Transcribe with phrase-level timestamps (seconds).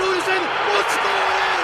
[0.00, 1.58] Thoresen og skårer!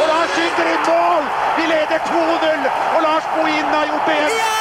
[0.00, 1.24] Og Lars skyter i mål!
[1.56, 2.62] Vi leder 2-0,
[2.94, 4.30] og Lars Bohin har gjort det igjen.
[4.40, 4.54] Ja!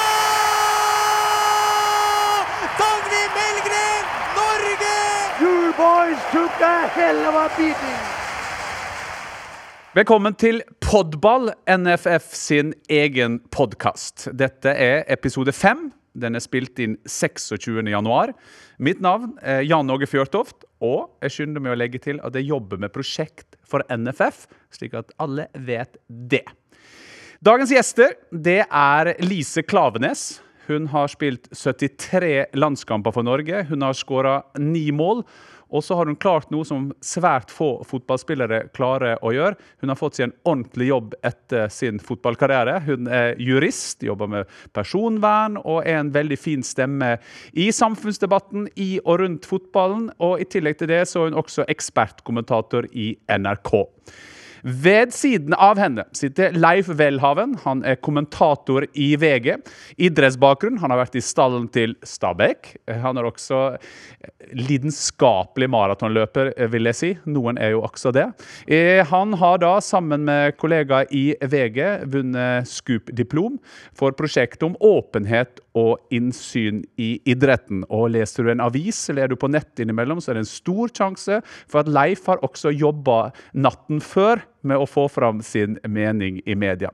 [2.81, 4.03] Dagny Melgren,
[4.39, 4.97] Norge!
[5.43, 7.99] You boys took a hell of a beating.
[9.93, 14.27] Velkommen til Podball, NFF sin egen podkast.
[14.39, 15.91] Dette er episode fem.
[16.13, 17.81] Den er spilt inn 26.
[17.89, 18.33] januar.
[18.77, 22.49] Mitt navn er Jan Åge Fjørtoft, og jeg skynder meg å legge til at jeg
[22.51, 26.45] jobber med prosjekt for NFF, slik at alle vet det.
[27.43, 30.37] Dagens gjester det er Lise Klavenes.
[30.69, 33.65] Hun har spilt 73 landskamper for Norge.
[33.67, 35.25] Hun har skåra ni mål.
[35.73, 39.57] Og så har hun klart noe som svært få fotballspillere klarer å gjøre.
[39.81, 42.77] Hun har fått seg en ordentlig jobb etter sin fotballkarriere.
[42.85, 47.15] Hun er jurist, jobber med personvern og er en veldig fin stemme
[47.57, 50.11] i samfunnsdebatten i og rundt fotballen.
[50.23, 53.73] Og i tillegg til det så er hun også ekspertkommentator i NRK.
[54.63, 57.57] Ved siden av henne sitter Leif Welhaven.
[57.65, 59.57] Han er kommentator i VG.
[59.99, 60.77] Idrettsbakgrunn.
[60.79, 62.69] Han har vært i stallen til Stabæk.
[63.03, 63.59] Han er også
[64.55, 67.09] lidenskapelig maratonløper, vil jeg si.
[67.27, 68.29] Noen er jo også det.
[68.67, 73.59] Eh, Han har da, sammen med kollegaer i VG, vunnet Scoop-diplom
[73.91, 77.83] for prosjektet om åpenhet og innsyn i idretten.
[77.91, 80.53] Og leser du en avis eller er du på nett innimellom, så er det en
[80.53, 85.77] stor sjanse for at Leif har også jobba natten før med å få fram sin
[85.87, 86.91] mening i media.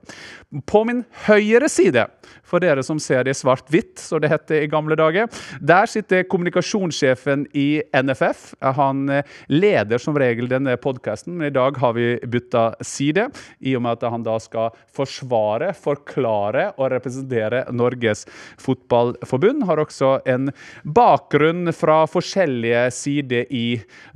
[0.65, 2.05] På min høyre side,
[2.47, 5.29] for dere som ser det svart-hvitt, så det heter i gamle dager,
[5.61, 8.55] der sitter kommunikasjonssjefen i NFF.
[8.79, 13.75] Han eh, leder som regel denne podkasten, men i dag har vi bytta side, i
[13.77, 18.25] og med at han da skal forsvare, forklare og representere Norges
[18.61, 19.67] Fotballforbund.
[19.69, 20.49] Har også en
[20.83, 23.67] bakgrunn fra forskjellige sider i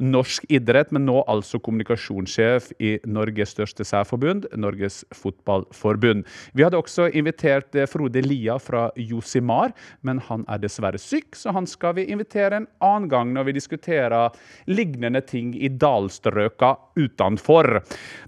[0.01, 6.23] norsk idrett, men nå altså kommunikasjonssjef i Norges største særforbund, Norges Fotballforbund.
[6.53, 11.53] Vi hadde også invitert eh, Frode Lia fra Josimar, men han er dessverre syk, så
[11.55, 14.33] han skal vi invitere en annen gang når vi diskuterer
[14.69, 17.79] lignende ting i dalstrøka utenfor.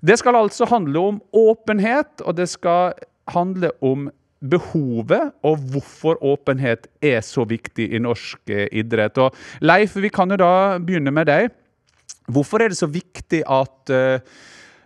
[0.02, 2.94] Det skal altså handle om åpenhet, og det skal
[3.32, 4.10] handle om
[4.46, 9.18] behovet og hvorfor åpenhet er så viktig i norsk eh, idrett.
[9.18, 11.50] Og Leif, vi kan jo da begynne med deg.
[12.32, 14.20] Hvorfor er det så viktig at eh,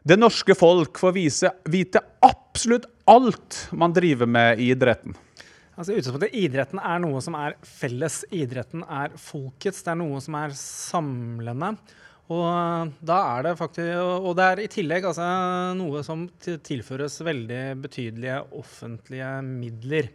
[0.10, 5.14] det norske folk får vise, vite absolutt alt man driver med i idretten?
[5.80, 8.24] Altså, utgangspunktet, Idretten er noe som er felles.
[8.36, 9.84] Idretten er folkets.
[9.86, 11.76] Det er noe som er samlende.
[12.30, 15.30] Og da er det faktisk, og det er i tillegg altså,
[15.78, 20.12] noe som tilføres veldig betydelige offentlige midler.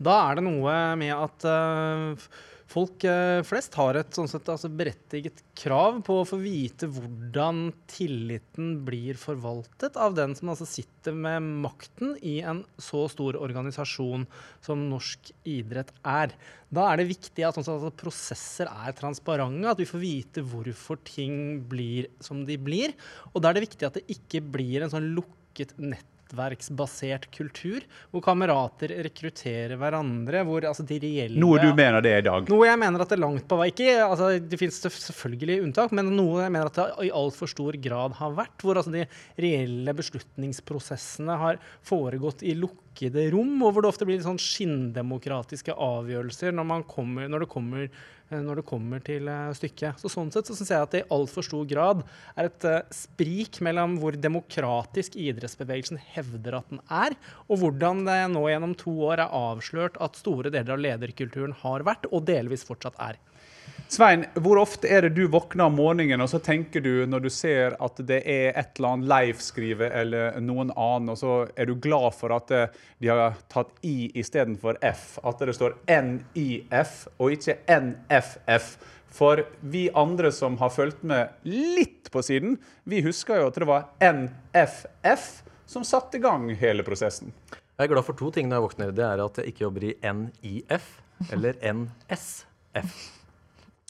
[0.00, 2.30] Da er det noe med at uh,
[2.70, 7.70] folk uh, flest har et sånn sett, altså, berettiget krav på å få vite hvordan
[7.90, 14.28] tilliten blir forvaltet av den som altså, sitter med makten i en så stor organisasjon
[14.64, 16.36] som norsk idrett er.
[16.70, 20.46] Da er det viktig at, sånn sett, altså, prosesser er transparente, at vi får vite
[20.46, 22.94] hvorfor ting blir som de blir.
[23.34, 27.84] Og da er det viktig at det ikke blir en sånn lukket nett nettverksbasert kultur,
[28.10, 30.44] hvor kamerater rekrutterer hverandre.
[30.44, 31.40] hvor altså de reelle...
[31.40, 32.48] Noe du mener det er i dag?
[32.50, 35.92] Noe jeg mener at det er langt på vei ikke, altså Det finnes selvfølgelig unntak,
[35.92, 38.56] men noe jeg mener at det i altfor stor grad har vært.
[38.62, 39.06] Hvor altså de
[39.40, 42.56] reelle beslutningsprosessene har foregått i
[42.90, 47.90] lukkede rom, og hvor det ofte blir sånn skinndemokratiske avgjørelser når, kommer, når det kommer
[48.30, 49.26] når det kommer til
[49.58, 49.98] stykket.
[49.98, 52.04] Så Sånn sett så syns jeg at det i altfor stor grad
[52.36, 57.16] er et uh, sprik mellom hvor demokratisk idrettsbevegelsen hevder at den er,
[57.48, 61.82] og hvordan det nå gjennom to år er avslørt at store deler av lederkulturen har
[61.82, 63.18] vært, og delvis fortsatt er.
[63.90, 67.32] Svein, hvor ofte er det du våkner om morgenen og så tenker du når du
[67.34, 71.74] ser at det er et eller annet Leif eller noen annen, og så er du
[71.74, 72.52] glad for at
[73.02, 75.18] de har tatt I istedenfor F?
[75.26, 78.72] At det står NIF og ikke NFF?
[79.10, 83.66] For vi andre som har fulgt med litt på siden, vi husker jo at det
[83.66, 85.30] var NFF
[85.66, 87.34] som satte i gang hele prosessen.
[87.50, 88.94] Jeg er glad for to ting når jeg våkner.
[88.94, 90.92] Det er at jeg ikke jobber i NIF
[91.34, 93.18] eller NSF.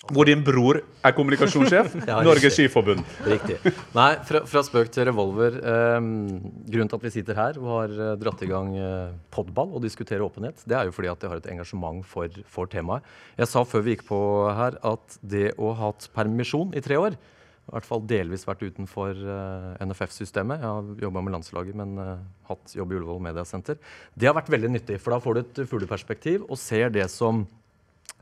[0.08, 1.92] Hvor din bror er kommunikasjonssjef.
[2.08, 3.02] ja, Norges Skiforbund.
[3.26, 3.58] Riktig.
[3.92, 5.58] Nei, fra, fra, spøk til revolver.
[5.60, 9.76] Eh, grunnen til at vi sitter her og har uh, dratt i gang eh, podball
[9.76, 13.04] og diskuterer åpenhet, det er jo fordi at jeg har et engasjement for, for, temaet.
[13.36, 14.22] Jeg sa før vi gikk på
[14.56, 18.64] her at det å ha hatt permisjon i tre år, i hvert fall delvis vært
[18.64, 20.64] utenfor uh, NFF-systemet.
[20.64, 21.96] Jeg har jobba med landslaget, men
[22.48, 23.76] hatt jobb i Ullevål Mediasenter.
[24.16, 27.44] Det har vært veldig nyttig, for da får du et fugleperspektiv og ser det som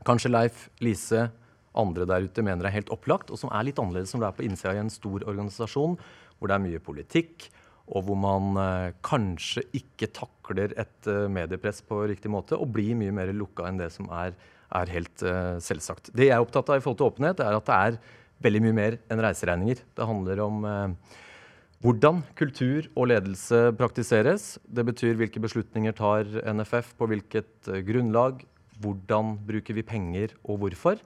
[0.03, 1.29] kanskje Leif, Lise,
[1.77, 4.37] andre der ute mener er helt opplagt, og som er litt annerledes som det er
[4.37, 5.97] på innsida i en stor organisasjon
[6.39, 7.49] hvor det er mye politikk,
[7.89, 12.95] og hvor man eh, kanskje ikke takler et eh, mediepress på riktig måte, og blir
[12.97, 14.35] mye mer lukka enn det som er,
[14.77, 16.13] er helt eh, selvsagt.
[16.13, 17.99] Det jeg er opptatt av i forhold til åpenhet, er at det er
[18.45, 19.81] veldig mye mer enn reiseregninger.
[19.97, 21.17] Det handler om eh,
[21.83, 24.57] hvordan kultur og ledelse praktiseres.
[24.67, 28.43] Det betyr hvilke beslutninger tar NFF, på hvilket eh, grunnlag.
[28.79, 31.01] Hvordan bruker vi penger, og hvorfor.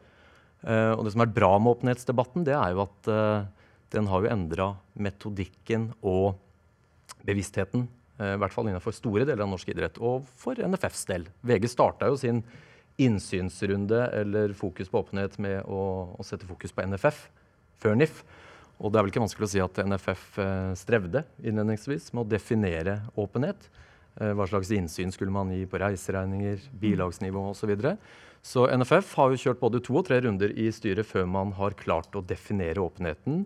[0.63, 4.23] Eh, og det som er bra med åpenhetsdebatten, det er jo at uh, den har
[4.23, 6.37] jo endra metodikken og
[7.27, 7.85] bevisstheten.
[8.19, 11.27] Uh, I hvert fall innenfor store deler av norsk idrett, og for NFFs del.
[11.43, 12.41] VG starta jo sin
[13.01, 15.83] innsynsrunde eller fokus på åpenhet med å,
[16.15, 17.25] å sette fokus på NFF
[17.83, 18.21] før NIF.
[18.79, 20.25] Og det er vel ikke vanskelig å si at NFF
[20.77, 23.65] strevde innledningsvis med å definere åpenhet.
[24.13, 27.63] Hva slags innsyn skulle man gi på reiseregninger, bilagsnivå osv.
[27.63, 27.95] Så, videre.
[28.43, 31.77] Så NFF har jo kjørt både to og tre runder i styret før man har
[31.79, 33.45] klart å definere åpenheten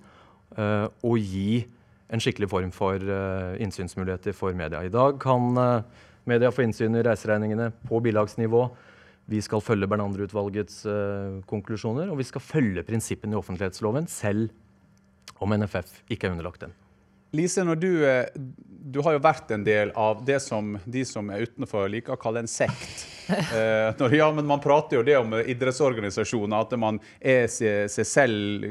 [0.57, 1.67] uh, og gi
[2.09, 4.81] en skikkelig form for uh, innsynsmuligheter for media.
[4.81, 8.63] I dag kan uh, media få innsyn i reiseregningene på bilagsnivå.
[9.29, 10.85] Vi skal følge Bernander-utvalgets
[11.51, 16.71] konklusjoner, og vi skal følge prinsippene i offentlighetsloven, selv om NFF ikke er underlagt den.
[17.31, 18.25] Lise, du, eh,
[18.87, 22.21] du har jo vært en del av det som de som er utenfor liker å
[22.21, 23.07] kalle en sekt.
[23.27, 28.07] Eh, når, ja, men Man prater jo det om idrettsorganisasjoner, at man er seg, seg
[28.07, 28.63] selv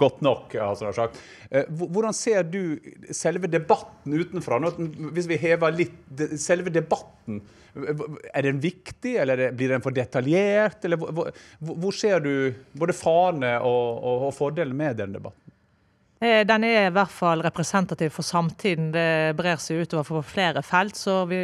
[0.00, 0.54] godt nok.
[0.56, 1.18] Altså, sagt.
[1.50, 2.80] Eh, hvordan ser du
[3.12, 4.56] selve debatten utenfra?
[5.12, 7.42] Hvis vi hever litt Selve debatten,
[8.32, 10.80] er den viktig, eller er blir den for detaljert?
[10.88, 11.28] Eller hvor,
[11.60, 12.32] hvor ser du
[12.72, 15.49] både farene og, og, og fordelen med den debatten?
[16.20, 18.90] Eh, Den er i hvert fall representativ for samtiden.
[18.92, 20.98] Det brer seg utover for flere felt.
[20.98, 21.38] Så vi,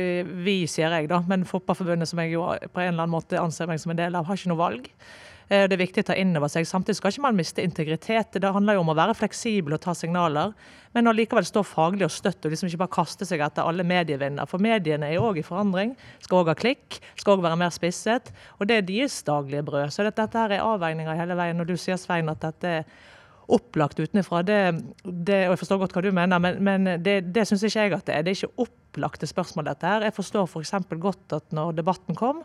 [0.45, 3.71] vi sier jeg, da, men Fotballforbundet, som jeg jo på en eller annen måte anser
[3.71, 4.91] meg som en del av, har ikke noe valg.
[5.49, 6.69] Eh, Det er viktig å ta inn over seg.
[6.69, 8.37] Samtidig skal ikke man miste integritet.
[8.37, 10.53] Det handler jo om å være fleksibel og ta signaler,
[10.93, 14.45] men allikevel stå faglig og støtt og liksom ikke bare kaste seg etter alle medievinner.
[14.45, 15.97] For mediene er jo òg i forandring.
[16.21, 18.29] Skal òg ha klikk, skal òg være mer spisset.
[18.61, 19.89] Og det er deres daglige brød.
[19.97, 21.57] Så dette her er avveininger hele veien.
[21.57, 22.89] Når du sier, Svein, at dette er
[23.53, 27.85] opplagt utenfra, og jeg forstår godt hva du mener, men, men det, det syns ikke
[27.85, 28.25] jeg at det er.
[28.27, 30.07] Det er ikke opplagte spørsmål, dette her.
[30.09, 30.75] Jeg forstår f.eks.
[30.99, 32.43] godt at når debatten kom,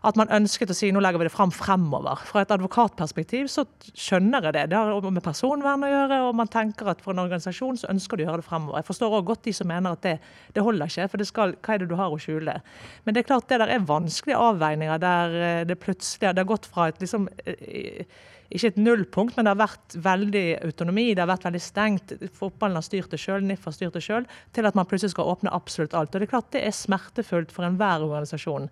[0.00, 2.22] at man ønsket å si nå legger vi det fram fremover.
[2.24, 4.62] Fra et advokatperspektiv så skjønner jeg det.
[4.72, 8.16] Det har med personvern å gjøre, og man tenker at for en organisasjon så ønsker
[8.16, 8.80] du å gjøre det fremover.
[8.80, 10.16] Jeg forstår også godt de som mener at det,
[10.56, 12.56] det holder ikke, for skal, hva er det du har å skjule?
[13.04, 16.48] Men det er klart det der er vanskelige avveininger der eh, det plutselig det har
[16.48, 18.06] gått fra et liksom eh,
[18.50, 21.06] ikke et nullpunkt, men det har vært veldig autonomi.
[21.14, 22.14] Det har vært veldig stengt.
[22.34, 24.26] Fotballen har styrt det sjøl, NIF har styrt det sjøl.
[24.56, 26.10] Til at man plutselig skal åpne absolutt alt.
[26.10, 28.66] Og det er klart det er smertefullt for enhver organisasjon.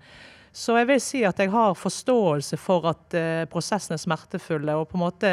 [0.58, 4.88] Så jeg vil si at jeg har forståelse for at uh, prosessene er smertefulle, og
[4.90, 5.32] på en måte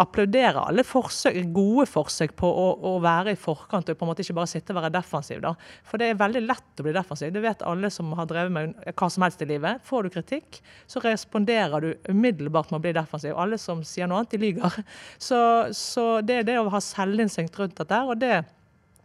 [0.00, 4.24] applauderer alle forsøk, gode forsøk på å, å være i forkant og på en måte
[4.24, 5.42] ikke bare sitte og være defensiv.
[5.44, 5.54] Da.
[5.86, 7.32] For det er veldig lett å bli defensiv.
[7.34, 9.82] Det vet alle som har drevet med hva som helst i livet.
[9.86, 10.60] Får du kritikk,
[10.90, 13.36] så responderer du umiddelbart med å bli defensiv.
[13.36, 14.80] Alle som sier noe annet, de lyver.
[15.20, 15.38] Så,
[15.76, 18.00] så det er det å ha selvinnsikt rundt dette.
[18.06, 18.40] og det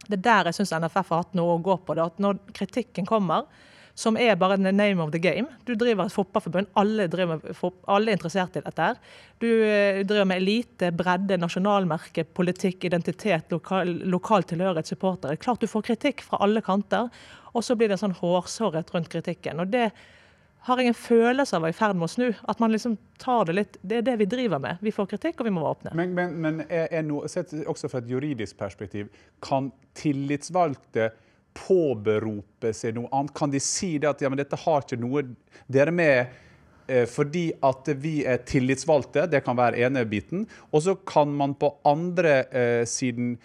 [0.06, 1.96] det er der jeg syns NFF har hatt noe å gå på.
[1.98, 3.48] At når kritikken kommer,
[3.96, 5.48] som er bare the name of the game.
[5.64, 8.82] Du driver et fotballforbund, alle, alle er interessert i dette.
[8.82, 8.98] her.
[9.40, 15.38] Du eh, driver med elite, bredde, nasjonalmerke, politikk, identitet, lokal, lokal tilhørighet, supportere.
[15.40, 17.08] Klart du får kritikk fra alle kanter,
[17.56, 19.64] og så blir det en sånn hårsårhet rundt kritikken.
[19.64, 19.88] Og det
[20.66, 22.26] har jeg en følelse av å være i ferd med å snu.
[22.50, 24.82] At man liksom tar det litt Det er det vi driver med.
[24.84, 25.96] Vi får kritikk, og vi må være åpne.
[25.96, 29.08] Men, men, men er, er noe, sett også fra et juridisk perspektiv,
[29.40, 31.14] kan tillitsvalgte
[31.56, 33.34] påberope seg noe annet?
[33.36, 35.24] Kan de si det at ja, dette har ikke noe
[35.66, 36.36] Dere er med
[36.86, 40.44] eh, fordi at vi er tillitsvalgte, det kan være ene biten.
[40.70, 43.36] Og så kan man på andre eh, siden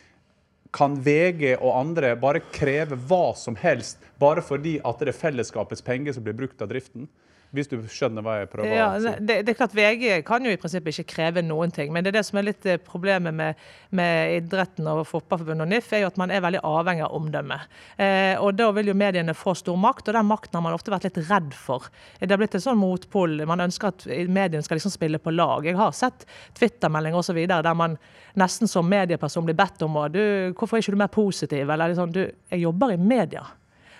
[0.71, 5.83] kan VG og andre bare kreve hva som helst bare fordi at det er fellesskapets
[5.83, 7.09] penger som blir brukt av driften?
[7.51, 9.11] Hvis du skjønner hva jeg prøver Ja, å si.
[9.27, 11.91] det, det er klart VG kan jo i prinsippet ikke kreve noen ting.
[11.91, 13.59] Men det er det som er litt eh, problemet med,
[13.99, 17.57] med idretten og Fotballforbundet og NIF, er jo at man er veldig avhengig av omdømme.
[17.99, 20.95] Eh, og da vil jo mediene få stor makt, og den makten har man ofte
[20.95, 21.91] vært litt redd for.
[22.21, 23.43] Det har blitt en sånn motpol.
[23.49, 25.67] Man ønsker at mediene skal liksom spille på lag.
[25.67, 26.23] Jeg har sett
[26.55, 27.43] Twitter-meldinger osv.
[27.51, 27.99] der man
[28.39, 30.21] nesten som medieperson blir bedt om å du,
[30.55, 31.67] Hvorfor er ikke du mer positiv?
[31.67, 33.43] Eller liksom, du, jeg jobber i media.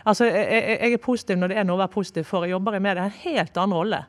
[0.05, 2.45] Altså, jeg, jeg er positiv når det er noe å være positiv for.
[2.45, 3.03] Jeg jobber i media.
[3.03, 4.01] Det er en helt annen rolle.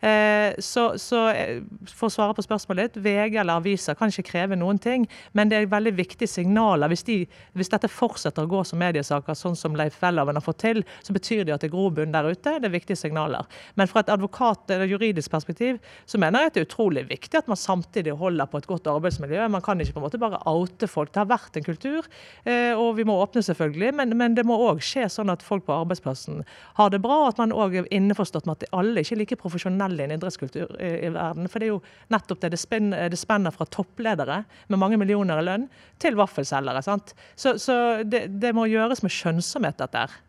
[0.00, 4.28] Eh, så, så eh, for å svare på spørsmålet ditt, VG eller aviser kan ikke
[4.30, 6.90] kreve noen ting, men det er veldig viktige signaler.
[6.92, 7.20] Hvis, de,
[7.58, 11.16] hvis dette fortsetter å gå som mediesaker, sånn som Leif Welhaven har fått til, så
[11.16, 12.56] betyr det at det er grobunn der ute.
[12.60, 13.48] Det er viktige signaler.
[13.78, 17.40] Men fra et advokat- eller juridisk perspektiv så mener jeg at det er utrolig viktig
[17.40, 19.48] at man samtidig holder på et godt arbeidsmiljø.
[19.52, 21.12] Man kan ikke på en måte bare oute folk.
[21.14, 22.06] Det har vært en kultur,
[22.44, 25.66] eh, og vi må åpne selvfølgelig, men, men det må òg skje sånn at folk
[25.68, 26.42] på arbeidsplassen
[26.78, 29.40] har det bra, og at man òg er innforstått med at alle ikke er like
[29.40, 31.48] profesjonelle i en idrettskultur i, i verden.
[31.50, 31.80] For det er jo
[32.14, 35.66] nettopp det det, spenn, det spenner fra toppledere med mange millioner i lønn
[36.02, 36.84] til vaffelselgere.
[36.84, 37.16] sant?
[37.34, 40.22] Så, så det, det må gjøres med skjønnsomhet, dette her.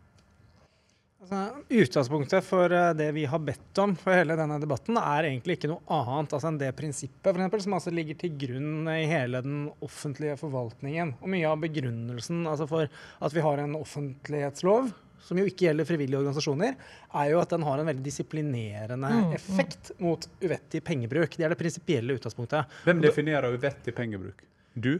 [1.25, 5.55] Altså, utgangspunktet for eh, det vi har bedt om for hele denne debatten, er egentlig
[5.57, 9.07] ikke noe annet altså, enn det prinsippet for eksempel, som altså ligger til grunn i
[9.09, 11.15] hele den offentlige forvaltningen.
[11.23, 12.85] Og mye av begrunnelsen altså, for
[13.25, 14.91] at vi har en offentlighetslov,
[15.25, 16.77] som jo ikke gjelder frivillige organisasjoner,
[17.21, 21.37] er jo at den har en veldig disiplinerende effekt mot uvettig pengebruk.
[21.37, 22.77] Det er det prinsipielle utgangspunktet.
[22.85, 24.45] Hvem definerer uvettig pengebruk?
[24.75, 24.93] Du?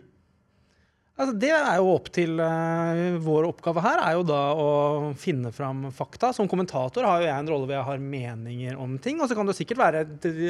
[1.15, 4.71] Altså, det er jo opp til uh, Vår oppgave her er jo da å
[5.15, 6.33] finne fram fakta.
[6.35, 9.21] Som kommentator har jo jeg en rolle hvor jeg har meninger om ting.
[9.23, 10.01] Og så kan det sikkert være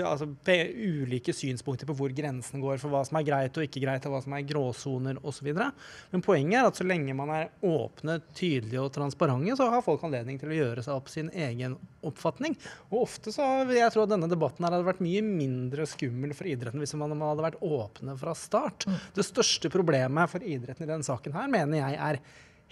[0.09, 4.07] altså, ulike synspunkter på hvor grensen går for hva som er greit og ikke greit,
[4.09, 5.51] og hva som er gråsoner osv.
[5.53, 10.07] Men poenget er at så lenge man er åpne, tydelige og transparente, så har folk
[10.07, 12.57] anledning til å gjøre seg opp sin egen oppfatning.
[12.89, 16.33] Og ofte så vil jeg tro at denne debatten her hadde vært mye mindre skummel
[16.37, 18.89] for idretten hvis man hadde vært åpne fra start.
[19.13, 22.19] Det største problemet for idretten i denne saken her mener jeg er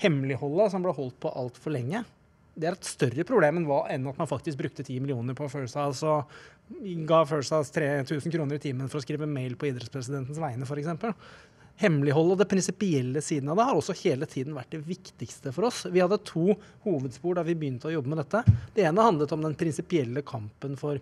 [0.04, 2.04] hemmeligholdet som ble holdt på altfor lenge.
[2.54, 6.06] Det er et større problem enn, at man faktisk brukte 10 millioner på First House
[6.06, 6.30] og
[7.10, 11.16] ga First House 3000 kroner i timen for å skrive mail på idrettspresidentens vegne, f.eks.
[11.82, 15.66] Hemmelighold og det prinsipielle siden av det har også hele tiden vært det viktigste for
[15.72, 15.88] oss.
[15.90, 16.54] Vi hadde to
[16.86, 18.44] hovedspor da vi begynte å jobbe med dette.
[18.76, 21.02] Det ene handlet om den prinsipielle kampen for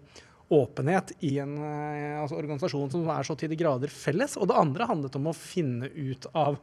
[0.52, 4.38] åpenhet i en eh, altså organisasjon som er så til de grader felles.
[4.38, 6.60] Og det andre handlet om å finne ut av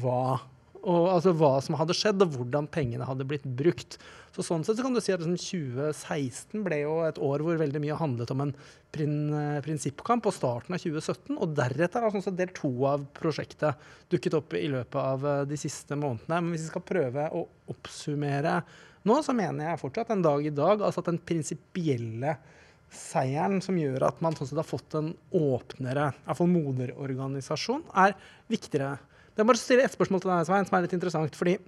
[0.00, 0.38] hva,
[0.80, 3.98] og, altså hva som hadde skjedd, og hvordan pengene hadde blitt brukt.
[4.34, 7.60] Så sånn sett så kan du si at liksom 2016 ble jo et år hvor
[7.60, 8.52] veldig mye handlet om en
[8.94, 11.36] prin, eh, prinsippkamp på starten av 2017.
[11.36, 15.60] Og deretter har altså, del to av prosjektet dukket opp i løpet av eh, de
[15.60, 16.40] siste månedene.
[16.40, 18.60] Men hvis vi skal prøve å oppsummere
[19.08, 22.34] nå, så mener jeg fortsatt en dag i dag altså at den prinsipielle
[22.94, 27.84] seieren som gjør at man sånn sett har fått en åpnere, i hvert fall moderorganisasjon,
[28.04, 28.16] er
[28.50, 28.96] viktigere.
[29.34, 31.36] Det er bare å stille et spørsmål til deg, Svein, som er litt interessant.
[31.38, 31.58] fordi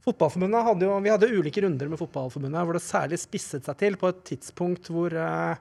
[0.00, 3.98] Fotballforbundet hadde jo, Vi hadde ulike runder med Fotballforbundet hvor det særlig spisset seg til
[4.00, 5.60] på et tidspunkt hvor eh,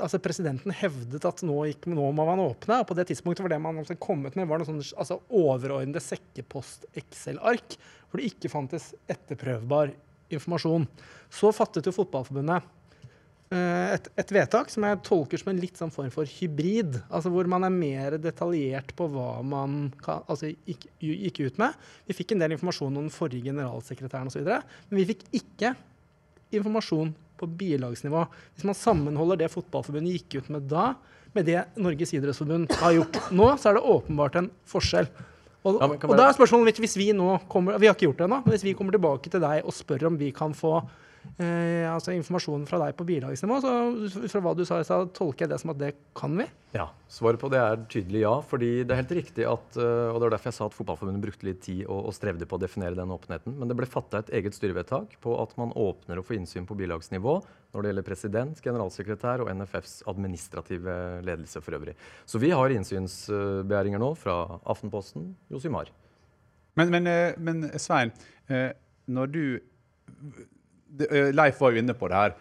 [0.00, 2.80] altså presidenten hevdet at nå, gikk, nå må man åpne.
[2.80, 6.02] og På det tidspunktet var det man hadde kommet med, var noe sånn altså overordnede
[6.04, 7.76] sekkepost-Excel-ark
[8.08, 9.92] hvor det ikke fantes etterprøvbar
[10.32, 10.86] informasjon.
[11.28, 12.72] Så fattet jo Fotballforbundet
[13.54, 16.96] et, et vedtak som jeg tolker som en litt sånn form for hybrid.
[17.06, 21.76] altså Hvor man er mer detaljert på hva man kan, altså gikk, gikk ut med.
[22.08, 24.50] Vi fikk en del informasjon om den forrige generalsekretæren osv.,
[24.90, 25.76] men vi fikk ikke
[26.56, 28.24] informasjon på bilagsnivå.
[28.56, 30.90] Hvis man sammenholder det Fotballforbundet gikk ut med da,
[31.36, 35.08] med det Norges idrettsforbund har gjort nå, så er det åpenbart en forskjell.
[35.66, 38.20] Og, Ja, og da er spørsmålet mitt, hvis vi nå kommer, vi har ikke gjort
[38.22, 40.78] det ennå, men hvis vi kommer tilbake til deg og spør om vi kan få
[41.42, 43.72] eh, altså informasjonen fra deg på bilagsnivå, så
[44.30, 46.46] fra hva du sa, så tolker jeg det som at det kan vi.
[46.76, 48.32] Ja, Svaret på det er tydelig ja.
[48.44, 51.22] fordi det er helt riktig at øh, og det var derfor jeg sa at Fotballforbundet
[51.22, 53.54] brukte litt tid og, og strevde på å definere den åpenheten.
[53.56, 56.76] Men det ble fatta et eget styrevedtak på at man åpner og får innsyn på
[56.78, 57.38] bilagsnivå
[57.76, 61.96] når det gjelder president, generalsekretær og NFFs administrative ledelse for øvrig.
[62.28, 65.92] Så vi har innsynsbegjæringer nå fra Aftenposten, Josimar.
[66.76, 68.12] Men, men, eh, men Svein,
[68.52, 68.70] eh,
[69.08, 70.42] når du eh,
[71.32, 72.36] Leif var jo inne på det her.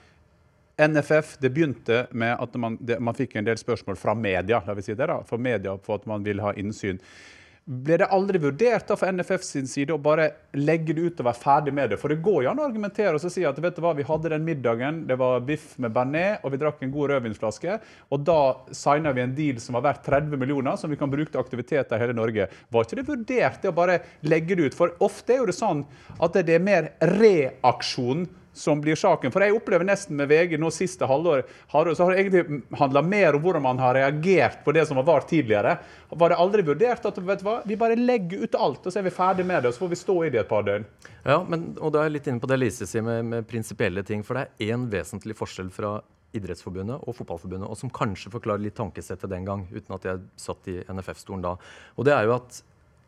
[0.76, 4.76] NFF det begynte med at man, det, man fikk en del spørsmål fra media la
[4.76, 7.00] vi si det da, fra media for at man vil ha innsyn.
[7.66, 11.26] Ble det aldri vurdert da fra NFF sin side å bare legge det ut og
[11.26, 11.98] være ferdig med det?
[11.98, 14.06] For det går jo an å argumentere og så si at vet du hva, vi
[14.06, 17.80] hadde den middagen, det var biff med bearnés, og vi drakk en god rødvinsflaske,
[18.14, 18.38] og da
[18.70, 21.98] signa vi en deal som var verdt 30 millioner, som vi kan bruke til aktiviteter
[21.98, 22.52] i hele Norge.
[22.70, 24.78] Var ikke det vurdert det å bare legge det ut?
[24.78, 25.88] For ofte er jo det sånn
[26.20, 29.34] at det er mer reaksjon som blir saken.
[29.34, 33.36] For jeg opplever nesten med VG nå siste halvår så har det egentlig handla mer
[33.36, 35.78] om hvordan man har reagert på det som har vart tidligere.
[36.10, 39.02] Var det aldri vurdert at vet du hva, vi bare legger ut alt, og så
[39.02, 40.88] er vi ferdig med det, og så får vi stå i det et par døgn?
[41.26, 44.06] Ja, men, og da er jeg litt inne på det Lise sier med, med prinsipielle
[44.08, 44.24] ting.
[44.26, 45.98] For det er én vesentlig forskjell fra
[46.36, 50.72] Idrettsforbundet og Fotballforbundet, og som kanskje forklarer litt tankesettet den gang, uten at jeg satt
[50.72, 51.56] i NFF-stolen da.
[51.96, 52.62] Og det er jo at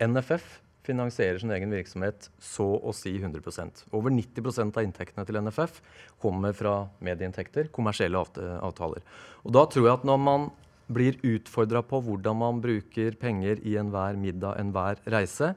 [0.04, 0.58] NFF
[0.88, 5.82] finansierer sin egen virksomhet så å si 100% Over 90% av inntektene til NFF
[6.22, 9.04] kommer fra medieinntekter, kommersielle avtaler.
[9.44, 10.48] Og da tror jeg at når man
[10.88, 15.52] blir utfordra på hvordan man bruker penger i enhver middag, enhver reise,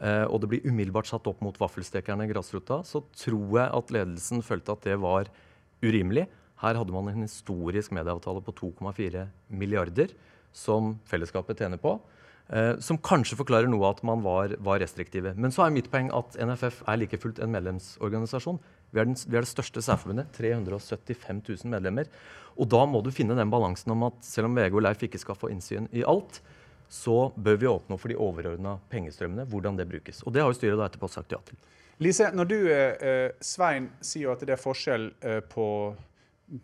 [0.00, 3.92] eh, og det blir umiddelbart satt opp mot vaffelstekerne i grasrota, så tror jeg at
[3.92, 5.28] ledelsen følte at det var
[5.84, 6.26] urimelig.
[6.62, 10.14] Her hadde man en historisk medieavtale på 2,4 milliarder
[10.54, 11.96] som fellesskapet tjener på.
[12.52, 15.32] Eh, som kanskje forklarer noe at man var, var, restriktive.
[15.40, 18.58] Men så er mitt poeng at NFF er like fullt en medlemsorganisasjon.
[18.92, 20.34] Vi er, den, vi er det største særforbundet.
[20.36, 22.10] 375 000 medlemmer.
[22.60, 25.20] Og da må du finne den balansen om at selv om VG og Leif ikke
[25.22, 26.42] skal få innsyn i alt,
[26.92, 30.20] så bør vi åpne opp for de overordna pengestrømmene, hvordan det brukes.
[30.26, 31.56] Og det har jo styret da etterpå sagt ja til.
[32.04, 35.66] Lise, når du, eh, Svein, sier jo at det er forskjell eh, på,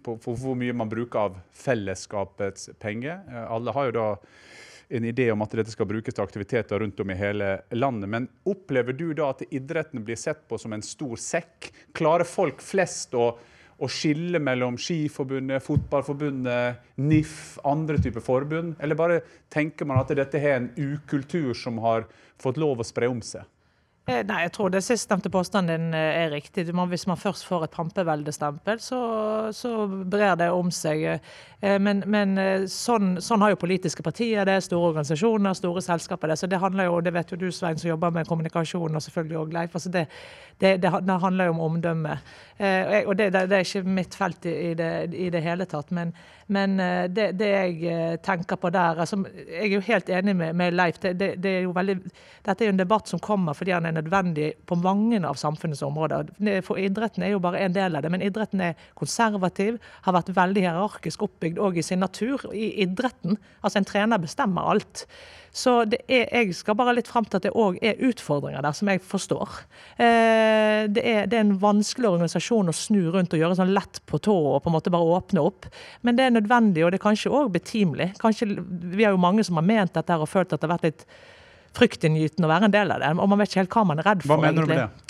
[0.04, 3.22] på, på, hvor mye man bruker av fellesskapets penger.
[3.24, 4.08] Eh, alle har jo da
[4.88, 8.08] en idé om at dette skal brukes til aktiviteter rundt om i hele landet.
[8.08, 11.70] Men opplever du da at idretten blir sett på som en stor sekk?
[11.96, 13.30] Klarer folk flest å,
[13.78, 18.78] å skille mellom Skiforbundet, Fotballforbundet, NIF, andre typer forbund?
[18.80, 19.20] Eller bare
[19.52, 22.08] tenker man at dette er en ukultur som har
[22.40, 23.44] fått lov å spre om seg?
[24.08, 26.64] Eh, nei, jeg tror det sistnevnte påstanden din eh, er riktig.
[26.72, 29.00] Hvis man først får et pampeveldestempel, så,
[29.52, 31.04] så brer det om seg.
[31.60, 32.32] Eh, men, men
[32.72, 36.38] sånn, sånn, har jo politiske partier det, store organisasjoner, store selskaper det.
[36.40, 39.40] Så det handler jo, det vet jo du Svein som jobber med kommunikasjon, og selvfølgelig
[39.42, 39.76] òg Leif.
[39.76, 40.06] altså det,
[40.56, 42.16] det, det, handler jo om omdømme.
[43.04, 45.92] Og det, det, er ikke mitt felt i det, i det hele tatt.
[45.92, 46.16] Men,
[46.48, 46.78] men
[47.12, 50.96] det, jeg tenker på der altså, Jeg er jo helt enig med, med Leif.
[51.02, 51.96] Det, er jo veldig,
[52.46, 55.84] dette er jo en debatt som kommer fordi han er nødvendig på mange av samfunnets
[55.84, 56.32] områder.
[56.64, 59.76] For idretten er jo bare en del av det, men idretten er konservativ,
[60.06, 62.48] har vært veldig hierarkisk oppbygd òg i sin natur.
[62.52, 65.04] I idretten, altså en trener bestemmer alt.
[65.58, 68.90] Så er, jeg skal bare litt fram til at det òg er utfordringer der, som
[68.92, 69.56] jeg forstår.
[69.96, 73.98] Eh, det, er, det, er, en vanskelig organisasjon å snu rundt og gjøre sånn lett
[74.06, 75.66] på tå og på en måte bare åpne opp.
[76.06, 78.12] Men det er nødvendig, og det er kanskje òg betimelig.
[78.22, 80.88] Kanskje, vi har jo mange som har ment dette og følt at det har vært
[80.92, 81.04] litt
[81.78, 83.12] fryktinngytende å være en del av det.
[83.18, 84.36] Og man vet ikke helt hva man er redd for.
[84.36, 84.78] Hva mener egentlig.
[84.78, 85.07] du med det?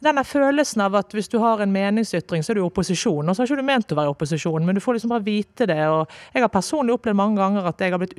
[0.00, 3.28] Denne følelsen av at hvis du har en meningsytring, så er du i opposisjon.
[3.28, 5.26] Og så har ikke du ment å være i opposisjon, men du får liksom bare
[5.26, 5.80] vite det.
[5.92, 8.16] Og jeg har personlig opplevd mange ganger at jeg har blitt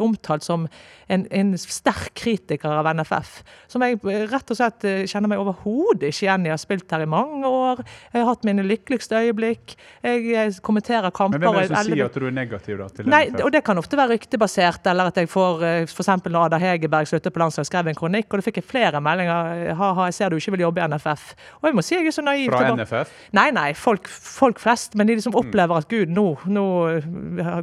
[0.00, 0.64] omtalt som
[1.08, 3.42] en, en, sterk kritiker av NFF.
[3.68, 6.50] Som jeg rett og slett eh, kjenner meg overhodet ikke igjen i.
[6.50, 7.82] Jeg har spilt her i mange år.
[8.12, 9.76] Jeg har hatt mine lykkeligste øyeblikk.
[10.04, 11.38] Jeg kommenterer kamper.
[11.38, 13.44] Men hvem er det som sier at du er negativ da, til Nei, NFF?
[13.44, 16.12] og Det kan ofte være ryktebasert, eller at jeg får eh, f.eks.
[16.24, 19.74] når Ada Hegerberg sluttet på landslaget, skrev en kronikk, og da fikk jeg flere meldinger.
[19.78, 21.17] Ha-ha, jeg ser du ikke vil jobbe i NFF.
[21.60, 22.52] Og jeg må si jeg er så naiv.
[22.52, 23.14] Fra NFF?
[23.36, 24.96] Nei, nei, folk, folk, flest.
[24.98, 25.40] Men de som mm.
[25.42, 26.66] opplever at gud, nå, nå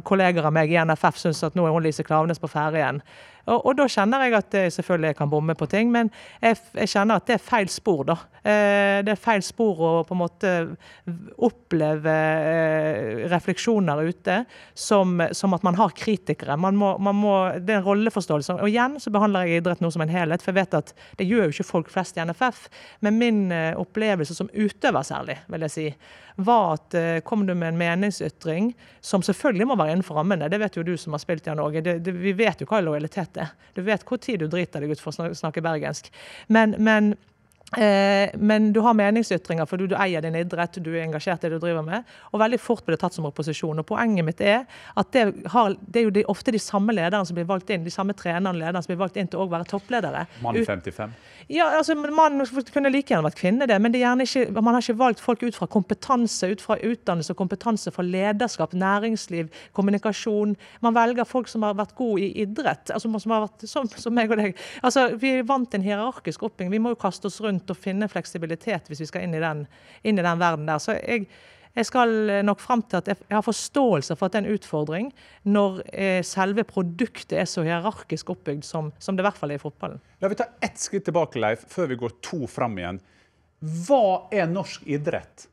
[0.08, 3.02] kolleger av meg i NFF syns at nå er hun Lise Klavenes på ferde igjen.
[3.46, 6.10] Og, og, da kjenner jeg at jeg selvfølgelig kan bomme på ting, men
[6.42, 8.16] jeg, jeg kjenner at det er feil spor, da.
[8.42, 10.52] Eh, det er feil spor å på en måte
[11.46, 14.40] oppleve eh, refleksjoner ute
[14.74, 16.58] som, som, at man har kritikere.
[16.60, 18.58] Man må, man må, det er en rolleforståelse.
[18.60, 21.28] Og igjen så behandler jeg idrett nå som en helhet, for jeg vet at det
[21.30, 22.66] gjør jo ikke folk flest i NFF.
[23.06, 25.88] Men min eh, opplevelse som utøver særlig, vil jeg si,
[26.36, 30.60] var at uh, kom du med en meningsytring, som selvfølgelig må være innenfor rammene, det
[30.60, 33.40] vet jo du som har spilt i Norge, det, det, vi vet jo hva lojalitet
[33.40, 33.54] er.
[33.76, 36.12] Du vet hvor tid du driter deg ut for å snakke bergensk.
[36.52, 37.35] Men, men Eh,
[38.38, 41.64] men du har meningsytringer fordi du eier din idrett, du er engasjert i det du
[41.64, 42.06] driver med.
[42.30, 43.82] Og veldig fort blir det tatt som opposisjon.
[43.82, 47.26] Og Poenget mitt er at det, har, det er jo de, ofte de samme lederne
[47.26, 49.48] som blir valgt inn, de samme trenerne og lederne som blir valgt inn til å
[49.50, 50.26] være toppledere.
[50.44, 51.16] Mann 55?
[51.52, 52.40] Ja, altså Man
[52.72, 55.58] kunne like gjerne vært kvinne, det, men det ikke, man har ikke valgt folk ut
[55.58, 60.56] fra kompetanse, ut fra utdannelse og kompetanse fra lederskap, næringsliv, kommunikasjon.
[60.82, 64.14] Man velger folk som har vært gode i idrett, altså som har vært som, som
[64.14, 64.58] meg og deg.
[64.82, 66.72] Altså, Vi er vant til en hierarkisk oppbygging.
[66.74, 69.66] Vi må jo kaste oss runt og finne fleksibilitet hvis vi skal inn i den,
[70.04, 70.80] inn i den verden der.
[70.82, 71.26] Så jeg,
[71.76, 72.14] jeg skal
[72.46, 75.10] nok fram til at jeg har forståelse for at det er en utfordring
[75.44, 79.60] når eh, selve produktet er så hierarkisk oppbygd som, som det i hvert fall er
[79.60, 80.00] i fotballen.
[80.22, 83.02] La vi ta ett skritt tilbake, Leif, før vi går to fram igjen.
[83.60, 85.48] Hva er norsk idrett?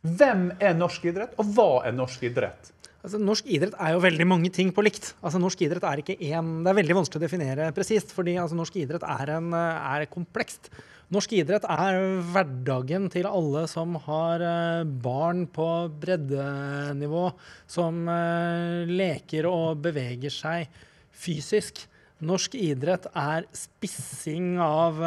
[0.00, 2.70] Hvem er norsk idrett, og hva er norsk idrett?
[3.00, 5.14] Altså, norsk idrett er jo veldig mange ting på likt.
[5.24, 8.58] Altså, norsk idrett er ikke én Det er veldig vanskelig å definere presist, fordi altså,
[8.58, 10.68] norsk idrett er, en, er, komplekst.
[11.10, 11.96] Norsk idrett er
[12.28, 17.24] hverdagen til alle som har uh, barn på breddenivå,
[17.66, 20.68] som uh, leker og beveger seg
[21.10, 21.80] fysisk.
[22.20, 25.00] Norsk idrett er spissing av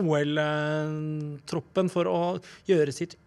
[0.00, 3.18] OL-troppen for å gjøre sitt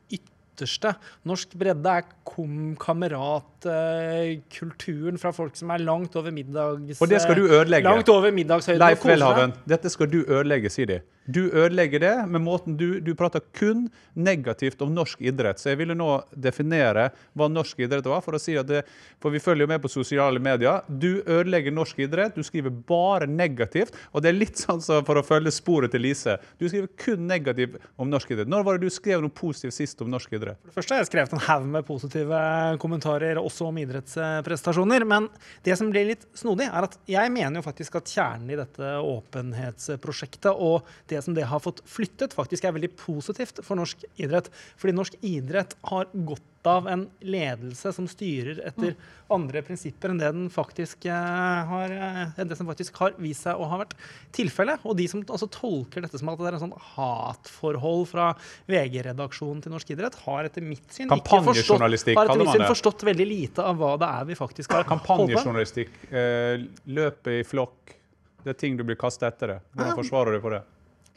[0.57, 0.89] ytterste.
[1.29, 7.01] Norsk bredde er kom kameratkulturen fra folk som er langt over middags...
[7.01, 7.83] Og det skal du ødelegge.
[7.85, 8.81] Langt over middagshøyden.
[8.81, 9.05] Leif.
[9.05, 10.97] Welhaven, dette skal du ødelegge, sier de.
[11.27, 15.59] Du ødelegger det med måten du, du prater kun negativt om norsk idrett.
[15.59, 18.85] Så jeg ville nå definere hva norsk idrett var, for å si at det,
[19.19, 20.87] for vi følger jo med på sosiale medier.
[20.87, 23.95] Du ødelegger norsk idrett, du skriver bare negativt.
[24.13, 26.37] Og det er litt sånn så for å følge sporet til Lise.
[26.61, 28.51] Du skriver kun negativt om norsk idrett.
[28.51, 30.61] Når var det du skrev noe positivt sist om norsk idrett?
[30.63, 32.41] For det første har jeg skrevet en haug med positive
[32.79, 35.03] kommentarer også om idrettsprestasjoner.
[35.11, 35.27] Men
[35.67, 38.95] det som blir litt snodig, er at jeg mener jo faktisk at kjernen i dette
[39.03, 44.51] åpenhetsprosjektet og det som det har fått flyttet, faktisk er veldig positivt for norsk idrett.
[44.79, 48.95] Fordi norsk idrett har godt av en ledelse som styrer etter
[49.31, 53.45] andre prinsipper enn det, den faktisk eh, har, eh, enn det som faktisk har vist
[53.47, 53.95] seg å ha vært
[54.35, 54.83] tilfellet.
[54.87, 58.29] Og de som altså tolker dette som at det er en sånn hatforhold fra
[58.69, 63.07] VG-redaksjonen til norsk idrett, har etter mitt syn ikke forstått, har etter mitt syn forstått
[63.07, 65.13] veldig lite av hva det er vi faktisk har holdt på.
[65.17, 65.99] Kampanjejournalistikk.
[66.11, 66.67] Eh,
[66.99, 67.95] løpe i flokk.
[68.43, 69.61] Det er ting du blir kastet etter det.
[69.75, 70.65] Hvordan forsvarer du for det?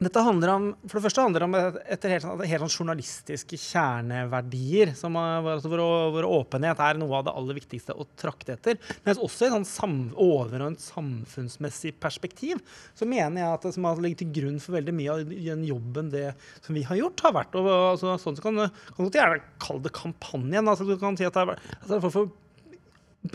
[0.00, 2.72] Dette handler om, for det første handler det om et, et helt, sånn- helt sånn
[2.72, 4.94] journalistiske kjerneverdier.
[4.96, 5.82] Som, altså hvor,
[6.14, 8.80] hvor åpenhet er noe av det aller viktigste å trakte etter.
[9.04, 12.64] Men også i et sånn overordnet samfunnsmessig perspektiv
[12.96, 15.68] så mener jeg at det som har ligget til grunn for veldig mye av den
[15.68, 16.26] jobben det
[16.64, 19.84] som vi har gjort, har vært og, altså, sånn så kan kan du gjerne kalle
[19.84, 20.64] det kampanjen.
[20.68, 22.32] Altså, du kan si at det er altså, for, for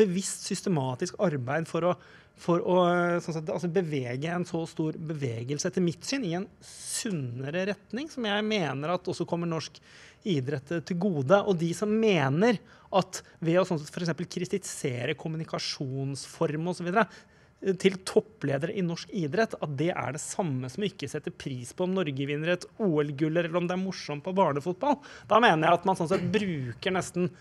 [0.01, 1.97] bevisst, systematisk arbeid for å,
[2.39, 2.79] for å
[3.23, 8.09] sånn sett, altså bevege en så stor bevegelse, etter mitt syn, i en sunnere retning,
[8.11, 9.79] som jeg mener at også kommer norsk
[10.27, 11.39] idrett eh, til gode.
[11.47, 12.59] Og de som mener
[12.95, 14.11] at ved å sånn f.eks.
[14.27, 16.91] kritisere kommunikasjonsform osv.
[17.81, 21.87] til toppledere i norsk idrett, at det er det samme som ikke setter pris på
[21.87, 24.99] om Norge vinner et OL-gull, eller om det er morsomt på barnefotball.
[25.31, 27.31] Da mener jeg at man sånn sett bruker nesten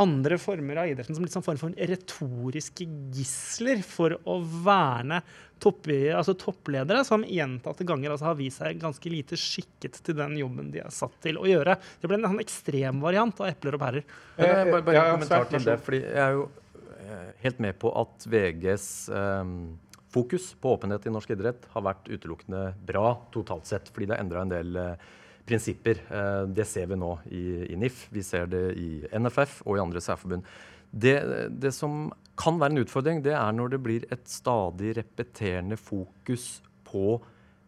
[0.00, 5.20] andre former av idretten som sånn form for retoriske gisler for å verne
[5.62, 10.36] topp, altså toppledere, som gjentatte ganger altså har vist seg ganske lite skikket til den
[10.40, 11.78] jobben de er satt til å gjøre.
[12.00, 14.04] Det ble en sånn ekstremvariant av epler og pærer.
[14.36, 15.78] Eh, bare, bare Ja, en kommentar til det.
[15.86, 16.46] fordi Jeg er jo
[16.98, 19.56] eh, helt med på at VGs eh,
[20.14, 23.90] fokus på åpenhet i norsk idrett har vært utelukkende bra totalt sett.
[23.94, 25.12] Fordi det har endra en del eh,
[25.48, 26.00] prinsipper.
[26.08, 29.84] Eh, det ser vi nå i, i NIF, vi ser det i NFF og i
[29.84, 30.46] andre særforbund.
[30.94, 31.16] Det,
[31.50, 36.60] det som kan være en utfordring, det er når det blir et stadig repeterende fokus
[36.86, 37.18] på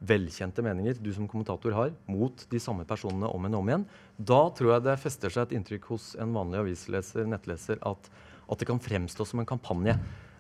[0.06, 3.86] velkjente meninger du som kommentator har, mot de samme personene om og om igjen.
[4.16, 8.10] Da tror jeg det fester seg et inntrykk hos en vanlig avisleser, nettleser, at,
[8.46, 9.96] at det kan fremstå som en kampanje.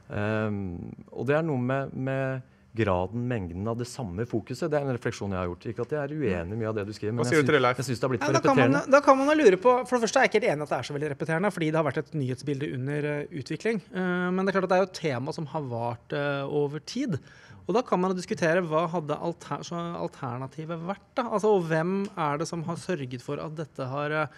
[0.06, 2.44] Um, og det er noe med, med
[2.76, 4.68] graden, mengden av det samme fokuset.
[4.70, 5.66] Det er en refleksjon jeg har gjort.
[5.72, 7.62] Ikke at jeg er uenig i mye av det du skriver, men jeg synes det,
[7.62, 8.66] jeg syns det har blitt Ja, da repeterende.
[8.66, 10.62] kan man, da kan man lure på For det første er jeg ikke helt enig
[10.62, 13.34] i at det er så veldig repeterende, fordi det har vært et nyhetsbilde under eh,
[13.40, 13.82] utvikling.
[13.92, 16.56] Eh, men det er klart at det er jo et tema som har vart eh,
[16.62, 17.18] over tid.
[17.66, 19.64] Og da kan man diskutere hva hadde alter,
[19.98, 21.08] alternativet vært.
[21.18, 21.26] da?
[21.26, 24.36] Altså, og hvem er det som har sørget for at dette har eh,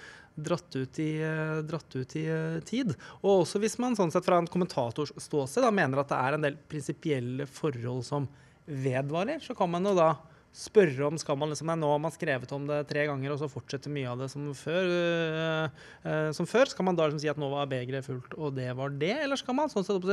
[0.49, 2.95] dratt ut i, eh, dratt ut i eh, tid?
[3.21, 6.49] Og også hvis man sånn sett fra en kommentators ståsted mener at det er en
[6.49, 8.31] del prinsipielle forhold som
[8.69, 10.15] vedvarer, så kan man jo da
[10.59, 13.49] spørre om skal man liksom, Nå har man skrevet om det tre ganger, og så
[13.51, 14.89] fortsetter mye av det som før.
[16.05, 16.71] Uh, som før.
[16.73, 19.15] Skal man da liksom si at nå var begeret fullt, og det var det?
[19.25, 20.09] Eller skal man sånn sett,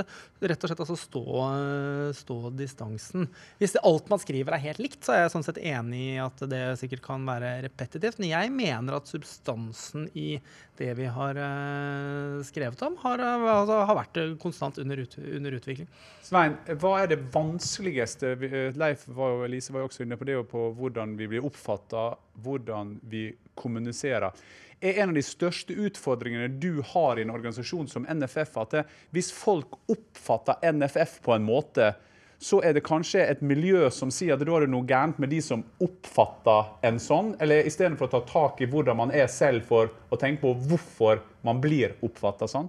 [0.46, 3.30] rett og slett altså stå, øh, stå distansen?
[3.62, 6.22] Hvis det, alt man skriver er helt likt, så er jeg sånn sett enig i
[6.22, 8.22] at det sikkert kan være repetitivt.
[8.22, 10.36] Men jeg mener at substansen i
[10.80, 15.90] det vi har uh, skrevet om, har, altså, har vært konstant under, ut, under utvikling.
[16.26, 20.28] Svein, hva er det vanskeligste eh, Leif var jo, Lise var jo også inne på
[20.28, 24.36] det, jo på hvordan vi blir oppfatta, hvordan vi kommuniserer.
[24.84, 28.76] Er en av de største utfordringene du har i en organisasjon som NFF, at
[29.16, 31.94] hvis folk oppfatter NFF på en måte,
[32.38, 35.32] så er det kanskje et miljø som sier at da er det noe gærent med
[35.32, 39.64] de som oppfatter en sånn, eller istedenfor å ta tak i hvordan man er selv
[39.70, 42.68] for å tenke på hvorfor man blir oppfatta sånn?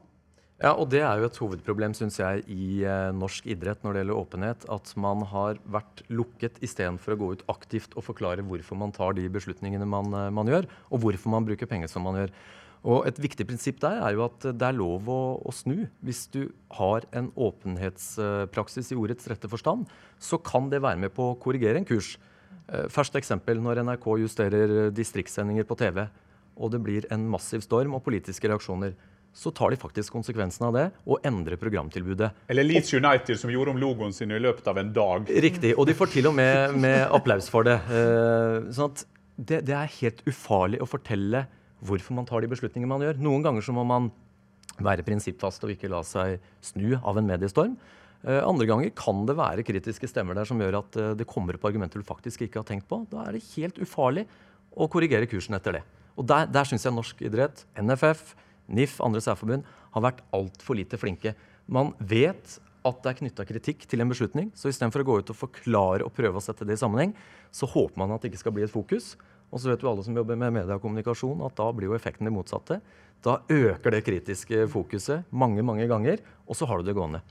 [0.56, 4.02] Ja, og det er jo et hovedproblem, syns jeg, i eh, norsk idrett når det
[4.02, 4.62] gjelder åpenhet.
[4.72, 9.18] At man har vært lukket istedenfor å gå ut aktivt og forklare hvorfor man tar
[9.18, 12.32] de beslutningene man, eh, man gjør, og hvorfor man bruker penger som man gjør.
[12.86, 15.90] Og Et viktig prinsipp der er jo at det er lov å, å snu.
[16.00, 16.46] Hvis du
[16.78, 21.82] har en åpenhetspraksis i ordets rette forstand, så kan det være med på å korrigere
[21.82, 22.14] en kurs.
[22.72, 26.06] Eh, Ferskt eksempel når NRK justerer distriktssendinger på TV,
[26.56, 28.96] og det blir en massiv storm og politiske reaksjoner.
[29.36, 32.30] Så tar de faktisk konsekvensen av det og endrer programtilbudet.
[32.48, 35.28] Eller Leeds United, som gjorde om logoen sin i løpet av en dag.
[35.28, 35.74] Riktig.
[35.76, 37.76] Og de får til og med, med applaus for det.
[37.92, 39.04] Eh, sånn at
[39.36, 41.44] det, det er helt ufarlig å fortelle
[41.84, 43.20] hvorfor man tar de beslutningene man gjør.
[43.20, 44.08] Noen ganger så må man
[44.82, 47.76] være prinsippfast og ikke la seg snu av en mediestorm.
[48.24, 51.56] Eh, andre ganger kan det være kritiske stemmer der som gjør at eh, det kommer
[51.56, 53.02] opp argumenter du faktisk ikke har tenkt på.
[53.12, 54.26] Da er det helt ufarlig
[54.76, 55.84] å korrigere kursen etter det.
[56.16, 58.32] Og Der, der syns jeg norsk idrett, NFF,
[58.68, 61.34] NIF, andre særforbund har vært altfor lite flinke.
[61.66, 65.32] Man vet at det er knytta kritikk til en beslutning, så istedenfor å gå ut
[65.32, 67.14] og forklare og prøve å sette det i sammenheng,
[67.50, 69.14] så håper man at det ikke skal bli et fokus.
[69.54, 71.96] Og så vet jo alle som jobber med media og kommunikasjon, at da blir jo
[71.96, 72.80] effekten det motsatte.
[73.22, 77.22] Da øker det kritiske fokuset mange, mange ganger, og så har du det gående.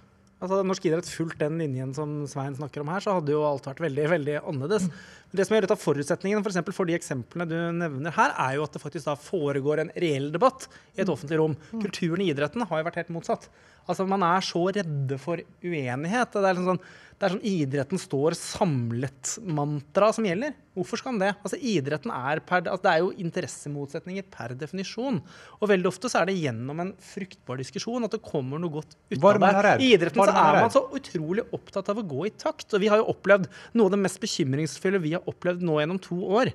[0.44, 3.68] Altså, Norsk idrett fulgt den linjen som Svein snakker om her, så hadde jo alt
[3.70, 4.90] vært veldig veldig annerledes.
[4.90, 8.34] Men det som er et av forutsetningene for, eksempel, for de eksemplene du nevner her,
[8.44, 10.68] er jo at det faktisk da foregår en reell debatt
[10.98, 11.56] i et offentlig rom.
[11.72, 13.48] Kulturen i idretten har jo vært helt motsatt.
[13.88, 16.36] Altså, Man er så redde for uenighet.
[16.36, 16.84] Det er, liksom sånn,
[17.16, 20.52] det er sånn idretten står samlet-mantra som gjelder.
[20.76, 21.30] Hvorfor skal den det?
[21.48, 25.22] Altså, idretten er, per, altså, det er jo interessemotsetninger per definisjon.
[25.62, 28.98] Og veldig ofte så er det gjennom en fruktbar diskusjon at det kommer noe godt
[28.98, 29.78] ut av det.
[29.80, 32.68] I idretten så er man så utrolig opptatt av å gå i takt.
[32.76, 33.48] Og vi har jo opplevd
[33.80, 36.52] noe av det mest bekymringsfulle vi har opplevd nå gjennom to år,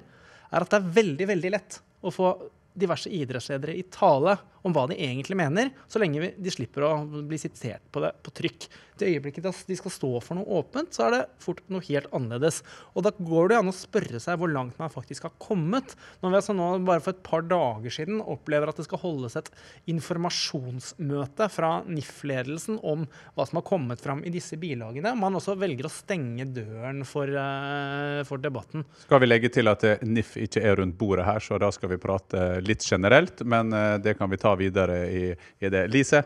[0.51, 2.35] er at det er veldig, veldig lett å få
[2.81, 7.38] diverse idrettsledere i tale om hva de egentlig mener, så lenge de slipper å bli
[7.40, 8.69] sitert på det på trykk.
[9.01, 12.61] Til øyeblikket de skal stå for noe åpent, så er det fort noe helt annerledes.
[12.93, 15.95] Og da går det an å spørre seg hvor langt man faktisk har kommet.
[16.21, 19.38] Når vi altså nå bare for et par dager siden opplever at det skal holdes
[19.40, 19.49] et
[19.88, 23.07] informasjonsmøte fra NIF-ledelsen om
[23.38, 27.25] hva som har kommet fram i disse bilagene, man også velger å stenge døren for,
[27.25, 28.85] eh, for debatten.
[29.07, 32.03] Skal vi legge til at NIF ikke er rundt bordet her, så da skal vi
[32.03, 33.41] prate litt generelt.
[33.41, 35.87] Men eh, det kan vi ta videre i, i det.
[35.89, 36.23] Lise?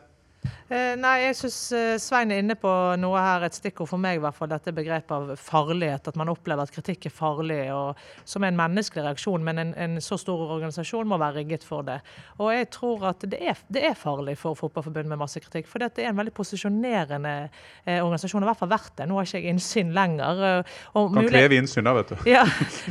[0.68, 1.56] Eh, nei, jeg syns
[2.02, 5.12] Svein er inne på noe her, et stikkord for meg i hvert fall, dette begrepet
[5.12, 6.08] av farlighet.
[6.10, 9.44] At man opplever at kritikk er farlig, og, som er en menneskelig reaksjon.
[9.44, 11.98] Men en, en så stor organisasjon må være rigget for det.
[12.40, 15.68] Og jeg tror at det er, det er farlig for Fotballforbundet med masse kritikk.
[15.70, 17.34] For det er en veldig posisjonerende
[17.84, 19.08] eh, organisasjon, i hvert fall vært det.
[19.10, 20.42] Nå har ikke jeg innsyn lenger.
[20.48, 22.16] eh, og Kan mulig- kreve innsyn, da, vet du.
[22.34, 22.44] Ja,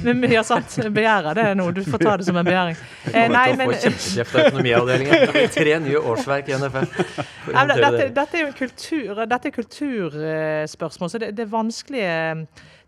[0.06, 0.78] men, ja, sant.
[0.94, 1.74] Begjæret, det er noe.
[1.76, 2.78] Du får ta det som en begjæring.
[3.12, 5.50] Eh, nei, men- kjempekjeft av økonomiavdelingen.
[5.58, 7.00] Tre nye årsverk i NFF.
[7.52, 12.14] Nei, men dette, dette er jo kultur, dette er kulturspørsmål, så det, det er vanskelige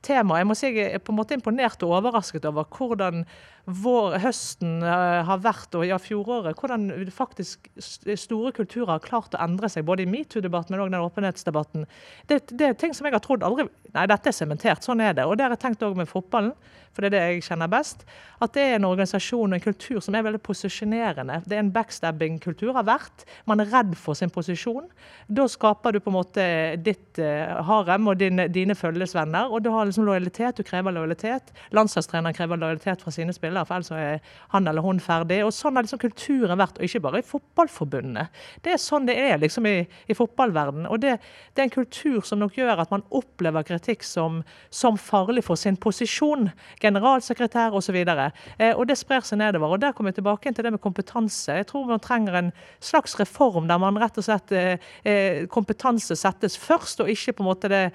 [0.05, 0.39] tema.
[0.39, 3.25] Jeg må si jeg er på en måte imponert og overrasket over hvordan
[3.65, 9.41] vår, høsten eh, har vært, og ja, fjoråret, hvordan faktisk store kulturer har klart å
[9.41, 11.87] endre seg, både i metoo-debatten, men òg den åpenhetsdebatten.
[12.29, 15.13] Det, det er ting som jeg har trodd aldri Nei, dette er sementert, sånn er
[15.15, 15.23] det.
[15.23, 16.51] Og det har jeg tenkt òg med fotballen,
[16.91, 18.01] for det er det jeg kjenner best.
[18.43, 21.37] At det er en organisasjon og en kultur som er veldig posisjonerende.
[21.47, 23.23] Det er en backstabbing-kultur, har vært.
[23.47, 24.89] Man er redd for sin posisjon.
[25.31, 26.47] Da skaper du på en måte
[26.83, 30.59] ditt eh, harem og dine, dine følgesvenner, og du har liksom lojalitet.
[30.59, 31.55] Du krever lojalitet.
[31.75, 34.19] Landslagstreneren krever lojalitet fra sine spillere, for ellers er
[34.51, 35.39] han eller hun ferdig.
[35.45, 38.27] Og sånn har liksom kulturen vært, og ikke bare i fotballforbundene.
[38.65, 39.75] Det er sånn det er liksom i,
[40.11, 40.89] i fotballverdenen.
[40.91, 41.15] Og det,
[41.53, 44.41] det er en kultur som nok gjør at man opplever kritikk som,
[44.73, 46.49] som farlig for sin posisjon.
[46.81, 48.01] Generalsekretær osv.
[48.01, 49.75] Eh, og det sprer seg nedover.
[49.75, 51.59] Og der kommer vi tilbake til det med kompetanse.
[51.61, 52.51] Jeg tror man trenger en
[52.83, 57.45] slags reform der man rett og slett eh, eh, kompetanse settes først, og ikke på
[57.45, 57.85] en måte det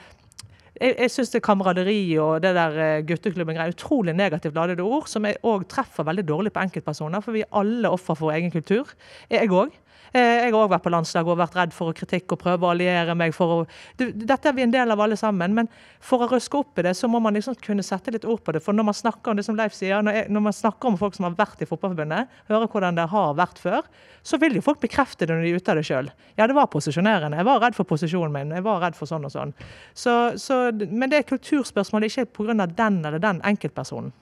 [0.81, 5.29] jeg, jeg syns kameraderi og det der eh, gutteklubben er utrolig negativt ladede ord, som
[5.29, 8.93] òg treffer veldig dårlig på enkeltpersoner, for vi er alle offer for egen kultur.
[9.31, 9.77] Jeg òg.
[10.11, 13.15] Jeg har òg vært på landslag og vært redd for kritikk og prøve å alliere
[13.19, 13.59] meg for å
[14.01, 15.69] Dette er vi en del av alle sammen, men
[16.03, 18.55] for å røske opp i det, så må man liksom kunne sette litt ord på
[18.57, 18.63] det.
[18.65, 20.99] For når man snakker om det som Leif sier, når, jeg, når man snakker om
[20.99, 23.87] folk som har vært i Fotballforbundet, hører hvordan det har vært før,
[24.27, 26.11] så vil jo folk bekrefte det når de er ute av det sjøl.
[26.37, 27.39] Ja, det var posisjonerende.
[27.41, 28.55] Jeg var redd for posisjonen min.
[28.59, 29.55] Jeg var redd for sånn og sånn.
[29.95, 32.67] Så, så, men det er kulturspørsmål, ikke pga.
[32.67, 34.13] den eller den enkeltpersonen.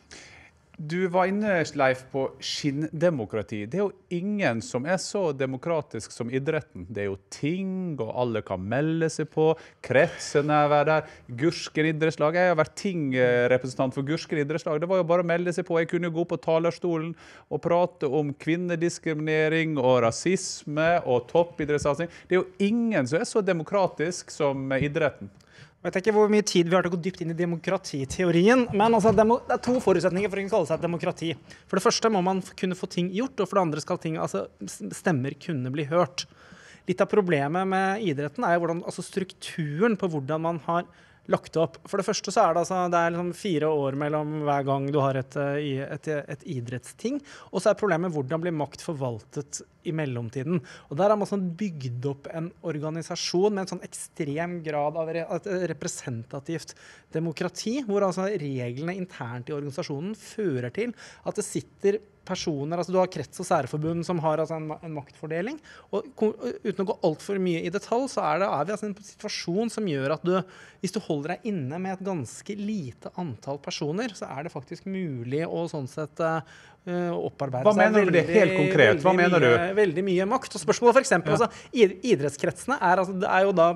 [0.79, 3.65] Du var inne, Leif, på skinndemokrati.
[3.67, 6.85] Det er jo ingen som er så demokratisk som idretten.
[6.87, 9.49] Det er jo ting, og alle kan melde seg på.
[9.83, 11.09] Kretsen er der.
[11.41, 12.39] Gursken idrettslag.
[12.39, 14.79] Jeg har vært ting-representant for Gursken idrettslag.
[14.79, 15.81] Det var jo bare å melde seg på.
[15.83, 17.11] Jeg kunne jo gå på talerstolen
[17.51, 22.15] og prate om kvinnediskriminering og rasisme og toppidrettssatsing.
[22.31, 25.35] Det er jo ingen som er så demokratisk som idretten.
[25.79, 28.65] Jeg vet ikke hvor mye tid vi har til å gå dypt inn i demokratiteorien.
[28.75, 31.29] Men altså, det er to forutsetninger for å kalle seg et demokrati.
[31.71, 34.17] For det første må man kunne få ting gjort, og for det andre skal ting,
[34.19, 36.27] altså, stemmer kunne bli hørt.
[36.91, 40.89] Litt av problemet med idretten er jo hvordan, altså strukturen på hvordan man har
[41.33, 41.79] lagt opp.
[41.89, 44.89] For det første så er det, altså, det er liksom fire år mellom hver gang
[44.93, 47.21] du har et, eh, et, et idrettsting.
[47.53, 50.61] Og så er problemet hvordan blir makt forvaltet i mellomtiden.
[50.89, 55.13] Og der har man sånn bygd opp en organisasjon med en sånn ekstrem grad av
[55.13, 56.75] et representativt
[57.15, 62.99] demokrati, hvor altså reglene internt i organisasjonen fører til at det sitter personer altså Du
[63.01, 65.57] har krets- og særforbund som har altså en, en maktfordeling.
[65.97, 68.93] Og uten å gå altfor mye i detalj, så er, det, er vi altså i
[68.93, 70.35] en situasjon som gjør at du,
[70.85, 74.87] hvis du holder deg inne med et ganske lite antall personer, så er det faktisk
[74.91, 76.41] mulig å sånn sett eh,
[77.17, 79.03] opparbeide Hva seg mener du det helt konkret?
[79.05, 79.49] Hva veldig du?
[79.49, 80.55] mye, Veldig mye makt.
[80.57, 81.49] Og spørsmålet for eksempel, Ja.
[81.49, 83.73] altså, idrettskretsene er, altså, det er jo da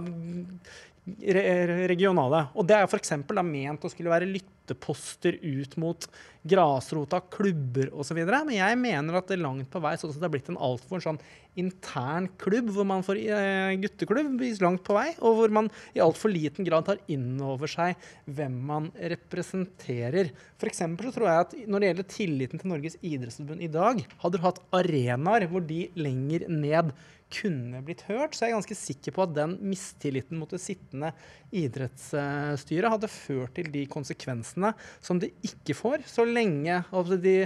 [1.90, 2.46] regionale.
[2.54, 3.14] Og det er f.eks.
[3.42, 6.06] ment å skulle være lytteposter ut mot
[6.42, 8.18] grasrota, klubber osv.
[8.24, 11.02] Men jeg mener at det langt på vei sånn at det har blitt en altfor
[11.04, 11.20] sånn
[11.60, 16.32] intern klubb, hvor man får eh, gutteklubb langt på vei, og hvor man i altfor
[16.32, 20.32] liten grad tar inn over seg hvem man representerer.
[20.62, 24.38] Eksempel så tror jeg at når det gjelder tilliten til Norges idrettsforbund i dag, hadde
[24.38, 26.94] du hatt arenaer hvor de lenger ned
[27.32, 31.12] kunne blitt hørt, så er jeg ganske sikker på at den mistilliten mot det sittende
[31.54, 34.72] idrettsstyret hadde ført til de konsekvensene
[35.04, 37.36] som det ikke får, så lenge altså, de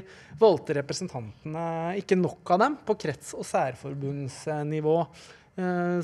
[0.40, 1.66] valgte representantene,
[2.00, 4.96] ikke nok av dem, på krets- og særforbundsnivå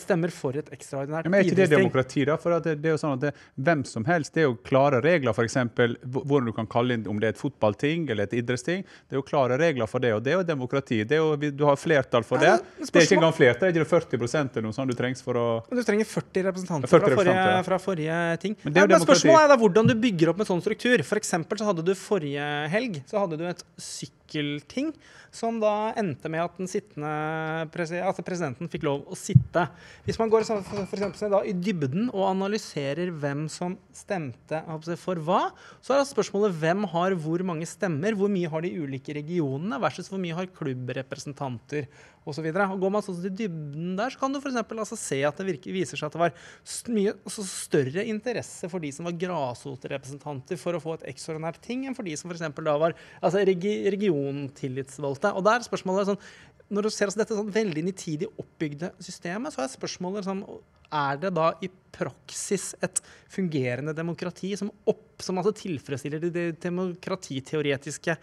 [0.01, 2.39] stemmer for et ekstraordinært Men er ikke det demokrati, da?
[2.41, 5.03] For det, det er jo sånn at det, Hvem som helst, det er jo klare
[5.05, 5.59] regler, f.eks.
[6.09, 8.83] hvordan du kan kalle inn om det er et fotballting eller et idrettsting.
[8.83, 11.03] Det er jo klare regler for det, og det er jo demokrati.
[11.09, 12.55] Det er jo, du har flertall for det.
[12.55, 15.23] Ja, Det er ikke engang flertall, det er ikke 40 eller noe sånt du trengs
[15.25, 18.57] for å Men Du trenger 40 representanter 40 fra, forrige, representanter, fra forrige ting.
[18.63, 21.05] Men det er jo men spørsmålet er da hvordan du bygger opp en sånn struktur.
[21.07, 21.31] For
[21.63, 23.65] så hadde du forrige helg så hadde du et
[24.33, 24.93] sykkelting
[25.33, 29.65] som da endte med at presi at presidenten fikk lov å sitte.
[30.05, 34.61] Hvis man går for eksempel, da, i dybden og analyserer hvem som stemte
[35.01, 35.47] for hva,
[35.81, 39.81] så er det spørsmålet hvem har hvor mange stemmer, hvor mye har de ulike regionene
[39.81, 41.89] versus hvor mye har klubbrepresentanter
[42.29, 42.49] osv.
[42.53, 45.75] Går man sånn til dybden der, så kan du for altså se at det virker,
[45.75, 46.37] viser seg at det var
[46.95, 51.87] mye altså større interesse for de som var grasrotrepresentanter for å få et ekstraordinært ting,
[51.87, 55.35] enn for de som eksempel da var altså regi regiontillitsvalgte.
[55.37, 56.23] Og der er spørsmålet sånn
[56.73, 60.41] når du ser altså dette sånn veldig nitidig oppbygde systemet, så er spørsmålet sånn
[60.93, 63.01] Er det da i praksis et
[63.33, 68.17] fungerende demokrati som, opp, som altså tilfredsstiller de, de demokratiteoretiske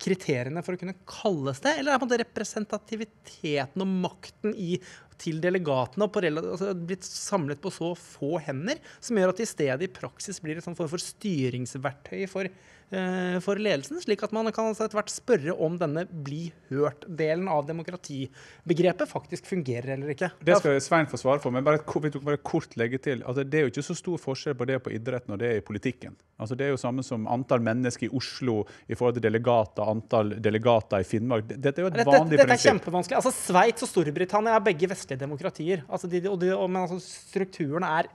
[0.00, 1.76] kriteriene for å kunne kalles det?
[1.80, 4.78] Eller er det representativiteten og makten i,
[5.20, 9.48] til delegatene og på altså, blitt samlet på så få hender, som gjør at i
[9.48, 12.48] stedet i praksis blir et sånn form for styringsverktøy for,
[12.92, 17.48] uh, for ledelsen, slik at man kan altså etter hvert spørre om denne bli hørt-delen
[17.50, 20.30] av demokratibegrepet faktisk fungerer eller ikke.
[20.44, 23.42] Det skal Svein få svare for, men bare, vi tok bare kort legge til at
[23.42, 26.16] det er jo ikke så stor forskjell på det på idretten og det i politikken.
[26.38, 30.36] Altså Det er jo samme som antall mennesker i Oslo i forhold til delegater, antall
[30.42, 31.48] delegater i Finnmark.
[31.48, 32.68] Dette er jo et Dette, vanlig dette er prinsipp.
[32.68, 33.16] kjempevanskelig.
[33.18, 35.84] Altså, Sveits og Storbritannia er begge vestlige demokratier.
[35.88, 38.10] Altså, de, de, men altså, strukturene er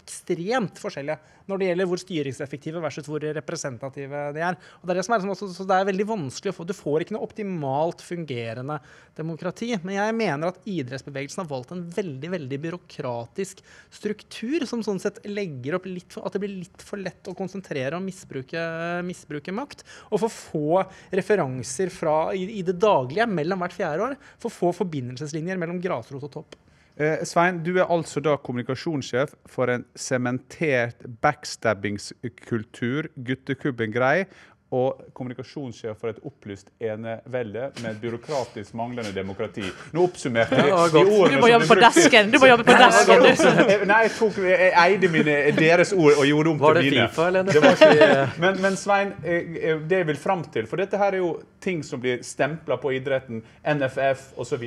[0.00, 4.58] ekstremt forskjellige når det gjelder hvor styringseffektive versus hvor representative de er.
[4.80, 6.66] Og det er det som er som også, så det er veldig vanskelig å få
[6.68, 8.76] Du får ikke noe optimalt fungerende
[9.16, 9.70] demokrati.
[9.80, 13.64] Men jeg mener at idrettsbevegelsen har valgt en veldig veldig byråkratisk
[14.00, 17.36] struktur som sånn sett legger opp litt for, at det blir litt for lett å
[17.38, 18.62] konsentrere og misbruke,
[19.08, 19.86] misbruke makt.
[20.12, 20.84] Og for få
[21.16, 24.18] referanser fra, i, i det daglige mellom hvert fjerde år.
[24.42, 26.60] For få forbindelseslinjer mellom grasrot og topp.
[26.98, 34.24] Eh, Svein, du er altså da kommunikasjonssjef for en sementert backstabbingskultur, guttekubben grei,
[34.68, 39.64] og kommunikasjonssjef for et opplyst enevelde med et byråkratisk manglende demokrati.
[39.96, 42.32] Nå oppsummerte jeg de ordene Du må som jobbe ble på desken!
[42.32, 43.22] Du må jobbe på desken.
[43.24, 43.86] du.
[43.90, 47.06] Nei, jeg, tok, jeg eide mine, deres ord og gjorde om Var til det mine.
[47.08, 47.92] Fifa eller Det var NFF?
[47.96, 51.22] ikke, men, men Svein, eh, eh, det jeg vil fram til For dette her er
[51.22, 51.30] jo
[51.64, 54.66] ting som blir stempla på idretten, NFF osv.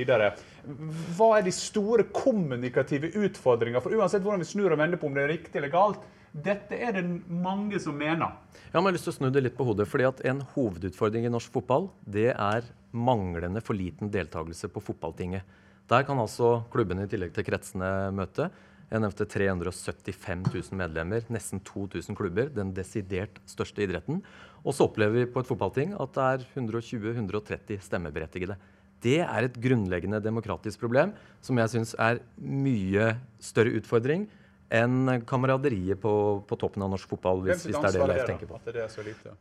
[1.18, 3.84] Hva er de store kommunikative utfordringene?
[3.86, 6.78] For uansett hvordan vi snur og vender på om det er riktig eller galt, dette
[6.80, 8.38] er det mange som mener.
[8.72, 9.88] Jeg har lyst til å snu det litt på hodet.
[9.88, 15.44] fordi at En hovedutfordring i norsk fotball det er manglende for liten deltakelse på fotballtinget.
[15.90, 18.50] Der kan altså klubbene i tillegg til kretsene møte.
[18.92, 22.50] Jeg nevnte 375 000 medlemmer, nesten 2000 klubber.
[22.52, 24.22] Den desidert største idretten.
[24.64, 28.56] Og så opplever vi på et fotballting at det er 120-130 stemmeberettigede.
[29.02, 34.28] Det er et grunnleggende demokratisk problem som jeg syns er mye større utfordring
[34.72, 36.12] enn kameraderiet på,
[36.48, 38.60] på toppen av norsk fotball, hvis, hvis det er det Leif tenker på.
[38.62, 39.36] At det er så lite?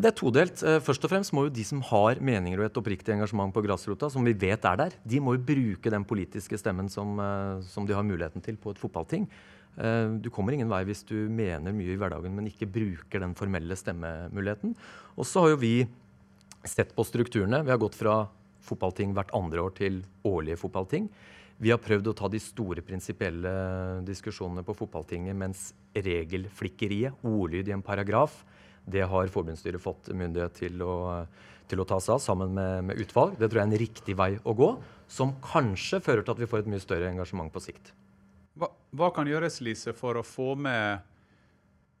[0.00, 0.62] Det er todelt.
[0.64, 3.62] Eh, Først og fremst må jo de som har meninger og et oppriktig engasjement på
[3.66, 7.60] grasrota, som vi vet er der, de må jo bruke den politiske stemmen som, eh,
[7.68, 9.26] som de har muligheten til på et fotballting.
[9.76, 13.34] Eh, Du kommer ingen vei hvis du mener mye i hverdagen, men ikke bruker den
[13.34, 14.76] formelle stemmemuligheten.
[15.18, 15.74] Og så har jo vi
[16.64, 17.64] sett på strukturene.
[17.64, 18.28] Vi har gått fra
[18.62, 21.08] fotballting hvert andre år til årlige fotballting.
[21.60, 23.50] Vi har prøvd å ta de store prinsipielle
[24.06, 28.44] diskusjonene på fotballtinget, mens regelflikkeriet, ordlyd i en paragraf,
[28.90, 31.26] Det har forbundsstyret fått myndighet til å,
[31.68, 33.36] til å ta seg av sammen med, med utvalg.
[33.36, 34.70] Det tror jeg er en riktig vei å gå,
[35.06, 37.92] som kanskje fører til at vi får et mye større engasjement på sikt.
[38.56, 41.04] Hva, hva kan gjøres, Lise, for å få med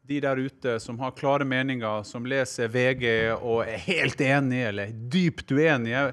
[0.08, 3.04] de der ute som har klare meninger, som leser VG
[3.36, 6.08] og er helt enige eller dypt uenige?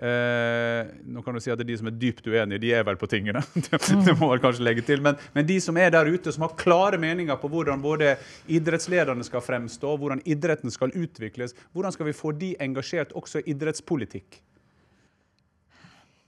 [0.00, 2.84] Eh, nå kan du si at det er De som er dypt uenige, de er
[2.88, 3.42] vel på tingene.
[4.06, 5.02] det må man kanskje legge til.
[5.04, 8.14] Men, men, de som er der ute, som har klare meninger på hvordan både
[8.48, 13.50] idrettslederne skal fremstå, hvordan idretten skal utvikles, hvordan skal vi få de engasjert også i
[13.52, 14.40] idrettspolitikk?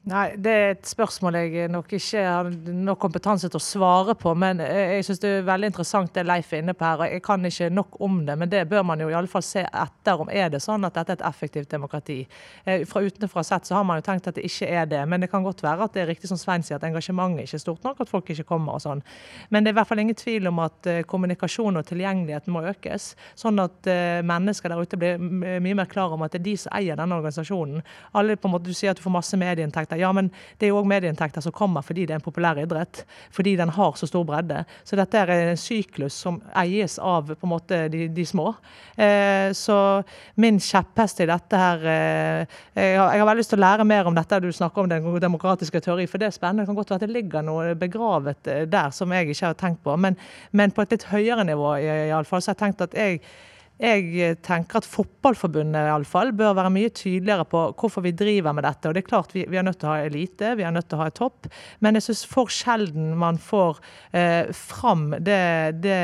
[0.02, 4.32] Nei, Det er et spørsmål jeg nok ikke har nok kompetanse til å svare på.
[4.34, 7.04] Men jeg syns det er veldig interessant det Leif er inne på her.
[7.04, 9.44] og Jeg kan ikke nok om det, men det bør man jo i alle fall
[9.46, 12.26] se etter om er det sånn at dette er et effektivt demokrati.
[12.66, 15.04] Eh, fra utenfra sett så har man jo tenkt at det ikke er det.
[15.06, 17.60] Men det kan godt være at det er riktig som Svein sier, at engasjementet ikke
[17.60, 19.04] er stort nok, at folk ikke kommer og sånn.
[19.50, 22.64] Men det er i hvert fall ingen tvil om at eh, kommunikasjon og tilgjengelighet må
[22.74, 23.14] økes.
[23.38, 23.86] Sånn at
[24.26, 27.14] mennesker der ute blir mye mer klar om at det er de som eier denne
[27.14, 27.86] organisasjonen.
[28.18, 30.00] Alle på en måte, Du sier at du får masse medieinntekter inntekter.
[30.00, 33.04] Ja, men det er òg medieinntekter som kommer fordi det er en populær idrett.
[33.32, 34.64] Fordi den har så stor bredde.
[34.84, 38.54] Så dette er en syklus som eies av på en måte de, de små.
[38.96, 40.02] Eh, så
[40.36, 43.84] min kjepphest i dette her eh, jeg, har, jeg, har, veldig lyst til å lære
[43.84, 46.62] mer om dette du snakker om den demokratiske teori, for det er spennende.
[46.62, 49.58] Det kan godt være at det ligger noe begravet eh, der som jeg ikke har
[49.58, 49.96] tenkt på.
[49.96, 50.18] Men,
[50.52, 53.22] men på et litt høyere nivå iallfall, så har jeg tenkt at jeg
[53.82, 58.54] jeg tenker at Fotballforbundet i alle fall, bør være mye tydeligere på hvorfor vi driver
[58.54, 58.86] med dette.
[58.88, 60.86] Og det er klart Vi, vi er nødt til å ha elite, vi er nødt
[60.90, 61.48] til å ha et topp,
[61.82, 63.80] men jeg syns for sjelden man får
[64.14, 65.98] eh, fram det, det,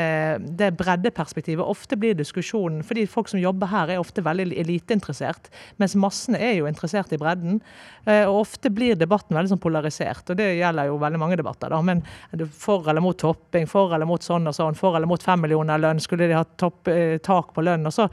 [0.59, 1.62] det, breddeperspektivet.
[1.62, 6.57] Ofte blir diskusjonen fordi folk som jobber her, er ofte veldig eliteinteressert, mens massene er
[6.59, 7.62] jo interessert i bredden.
[8.09, 11.70] Eh, og ofte blir debatten veldig sånn polarisert, og det gjelder jo veldig mange debatter.
[11.70, 12.03] da, Men
[12.51, 15.79] for eller mot topping, for eller mot sånn og sånn, for eller mot fem millioner
[15.79, 16.47] lønn, skulle de ha
[16.91, 17.68] eh, tak på lønn.
[17.77, 18.09] Og så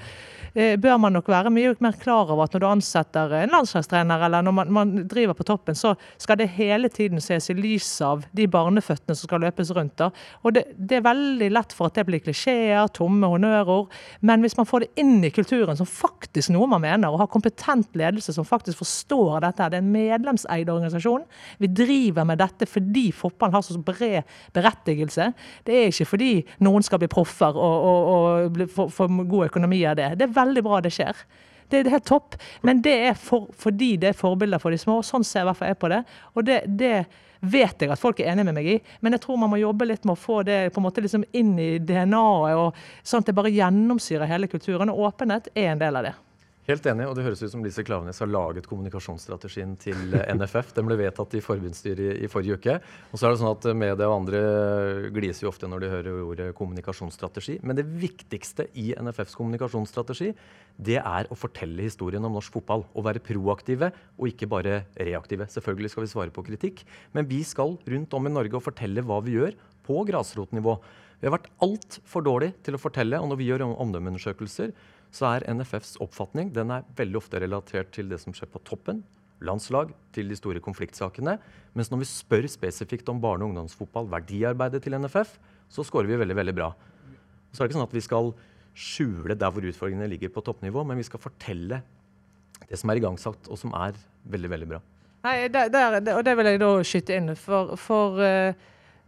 [0.56, 4.26] eh, bør man nok være mye mer klar over at når du ansetter en landslagstrener,
[4.28, 7.90] eller når man, man, driver på toppen, så skal det hele tiden ses i lys
[8.06, 9.98] av de barneføttene som skal løpes rundt.
[10.00, 10.10] Da.
[10.44, 13.92] Og det, det, er veldig lett for at det blir klisjeer, tomme honnørord.
[14.26, 17.32] Men hvis man får det inn i kulturen som faktisk noe man mener, og har
[17.32, 21.26] kompetent ledelse som faktisk forstår dette, det er en medlemseid organisasjon.
[21.60, 24.24] Vi driver med dette fordi fotballen har så bred
[24.56, 25.30] berettigelse.
[25.68, 26.32] Det er ikke fordi
[26.64, 28.10] noen skal bli proffer og, og,
[28.56, 30.14] og få, få god økonomi av det.
[30.20, 31.26] Det er veldig bra det skjer.
[31.70, 32.36] Det er helt topp.
[32.62, 35.00] Men det er for, fordi det er forbilder for de små.
[35.06, 36.02] Sånn ser i hvert fall jeg på det.
[36.36, 36.96] Og det, det,
[37.46, 38.76] vet jeg at folk er enig med meg i,
[39.06, 41.26] men jeg tror man må jobbe litt med å få det på en måte liksom
[41.36, 44.90] inn i DNA-et, sånn at det bare gjennomsyrer hele kulturen.
[44.90, 46.16] Og åpenhet er en del av det.
[46.66, 50.72] Helt enig, og det høres ut som Lise Klavenes har laget kommunikasjonsstrategien til NFF.
[50.74, 52.78] Den ble vedtatt i forbundsstyret i, forrige uke.
[53.12, 54.42] Og så er det sånn at Media og andre
[55.14, 57.60] gliser jo ofte når de hører ordet kommunikasjonsstrategi.
[57.62, 60.32] Men det viktigste i NFFs kommunikasjonsstrategi
[60.90, 62.88] det er å fortelle historien om norsk fotball.
[62.98, 65.46] Og være proaktive og ikke bare reaktive.
[65.54, 66.82] Selvfølgelig skal vi svare på kritikk,
[67.14, 69.54] men vi skal rundt om i Norge og fortelle hva vi gjør
[69.86, 70.80] på grasrotnivå.
[71.22, 74.74] Vi har vært altfor dårlige til å fortelle, og når vi gjør omdømmeundersøkelser,
[75.16, 79.04] så er NFFs oppfatning den er veldig ofte relatert til det som skjer på toppen,
[79.46, 81.38] landslag, til de store konfliktsakene.
[81.76, 85.38] Mens når vi spør spesifikt om barne- og ungdomsfotball, verdiarbeidet til NFF,
[85.72, 86.70] så scorer vi veldig, veldig bra.
[87.52, 88.34] Så er det ikke sånn at vi skal
[88.76, 91.82] skjule der hvor utfordringene ligger på toppnivå, men vi skal fortelle
[92.66, 93.96] det som er igangsatt, og som er
[94.32, 94.82] veldig, veldig bra.
[95.26, 97.32] Nei, der, der, og det vil jeg da skyte inn.
[97.40, 98.52] For, for uh,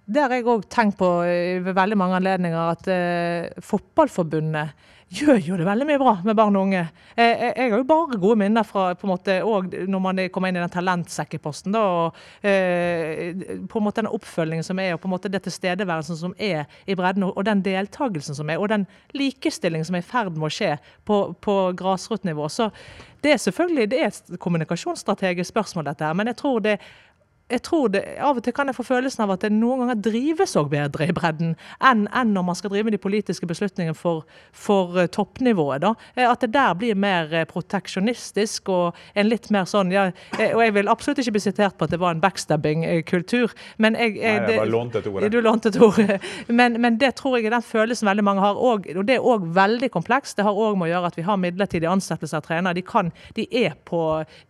[0.07, 5.57] det har jeg òg tenkt på ved veldig mange anledninger, at uh, Fotballforbundet gjør jo
[5.59, 6.81] det veldig mye bra med barn og unge.
[7.15, 9.37] Jeg, jeg, jeg har jo bare gode minner fra på en måte,
[9.87, 11.75] når man kommer inn i den talentsekkeposten.
[11.75, 15.41] da, og eh, på en måte Den oppfølgingen som er, og på en måte det
[15.47, 18.85] tilstedeværelsen som er i bredden, og, og den deltakelsen som er, og den
[19.15, 20.75] likestillingen som er i ferd med å skje
[21.07, 22.49] på, på grasrotnivå.
[22.51, 22.69] Så
[23.23, 26.77] det er selvfølgelig det er et kommunikasjonsstrategisk spørsmål, dette her, men jeg tror det
[27.47, 29.99] jeg tror det, Av og til kan jeg få følelsen av at det noen ganger
[30.09, 34.25] drives også bedre i bredden enn, enn når man skal drive de politiske beslutningene for,
[34.51, 35.81] for uh, toppnivået.
[35.85, 35.93] da.
[36.15, 40.09] Eh, at det der blir mer uh, proteksjonistisk og en litt mer sånn ja,
[40.49, 43.55] Og jeg vil absolutt ikke bli sitert på at det var en backstabbing-kultur.
[43.77, 45.29] men jeg, jeg, Nei, jeg bare lånte et ord.
[45.31, 46.03] Du lånte et ord.
[46.47, 48.59] Men, men, det tror jeg er den følelsen veldig mange har.
[48.59, 50.35] Og, og det er òg veldig komplekst.
[50.37, 52.75] Det har òg med å gjøre at vi har midlertidige ansettelser av trenere.
[52.75, 54.01] De, kan, de, er på,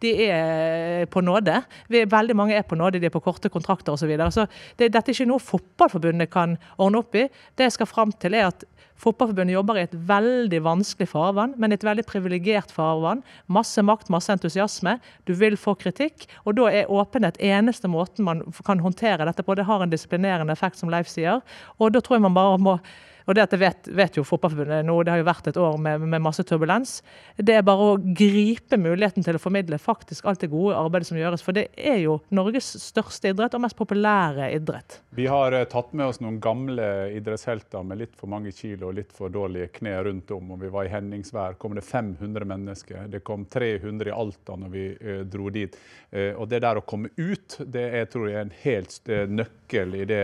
[0.02, 1.62] de er på nåde.
[1.92, 4.06] Vi, veldig mange er på nåde nåde, de er på korte kontrakter osv.
[4.08, 4.32] Så videre.
[4.32, 7.28] så det, dette er ikke noe Fotballforbundet kan ordne opp i.
[7.56, 8.64] Det jeg skal fram til, er at
[8.98, 13.22] Fotballforbundet jobber i et veldig vanskelig farvann, men et veldig privilegert farvann.
[13.52, 14.96] Masse makt, masse entusiasme.
[15.30, 19.58] Du vil få kritikk, og da er åpenhet eneste måten man kan håndtere dette på.
[19.58, 21.44] Det har en disiplinerende effekt, som Leif sier.
[21.78, 22.80] Og da tror jeg man bare må
[23.28, 25.76] Og det at det vet, vet jo Fotballforbundet nå, det har jo vært et år
[25.84, 27.02] med, med masse turbulens.
[27.36, 31.20] Det er bare å gripe muligheten til å formidle faktisk alt det gode arbeidet som
[31.20, 31.44] gjøres.
[31.44, 35.02] For det er jo Norges største idrett og mest populære idrett.
[35.18, 38.98] Vi har eh, tatt med oss noen gamle idrettshelter med litt for mange kilo og
[39.02, 40.56] litt for dårlige kne rundt om.
[40.56, 43.12] Og vi var i Henningsvær, kom det 500 mennesker.
[43.12, 45.76] Det kom 300 i Alta når vi eh, dro dit.
[46.12, 50.00] Eh, og det der å komme ut, det er, tror jeg er en helt nøkkel
[50.00, 50.24] i det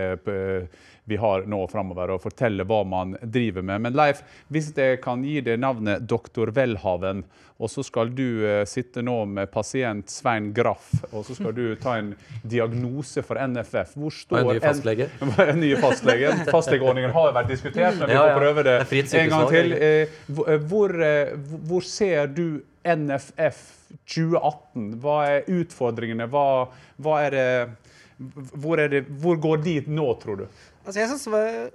[1.06, 3.82] vi har nå framover, og fortelle hva man driver med.
[3.88, 4.22] Men Leif,
[4.54, 7.26] hvis jeg kan gi deg navnet doktor Welhaven,
[7.64, 11.76] og så skal du eh, sitte nå med pasient Svein Graff, og så skal du
[11.80, 13.94] ta en diagnose for NFF.
[14.00, 15.10] Hvor står Og en ny fastlege.
[15.54, 16.32] En ny fastlege.
[16.56, 19.74] Fastlegeordningen har jo vært diskutert, men vi får prøve det, Det en gang til.
[19.78, 21.36] Eh, hvor- eh,
[21.70, 22.46] hvor ser du
[22.84, 23.62] NFF
[24.10, 24.96] 2018?
[25.04, 26.28] Hva er utfordringene?
[26.32, 26.46] Hva,
[27.00, 27.48] hva er det
[28.54, 30.46] hvor, er det, hvor går de nå, tror du?
[30.84, 31.72] Altså, jeg var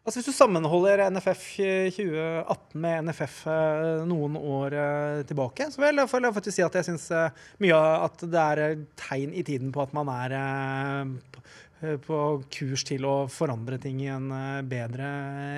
[0.00, 1.42] Altså, Hvis du sammenholder NFF
[1.92, 6.86] 2018 med NFF eh, noen år eh, tilbake, så vil jeg, faktisk si at jeg
[6.88, 7.04] syns
[7.60, 11.12] mye av at det er eh, tegn i tiden på at man er eh,
[12.00, 15.12] på- eh, kurs til å forandre ting i en eh, bedre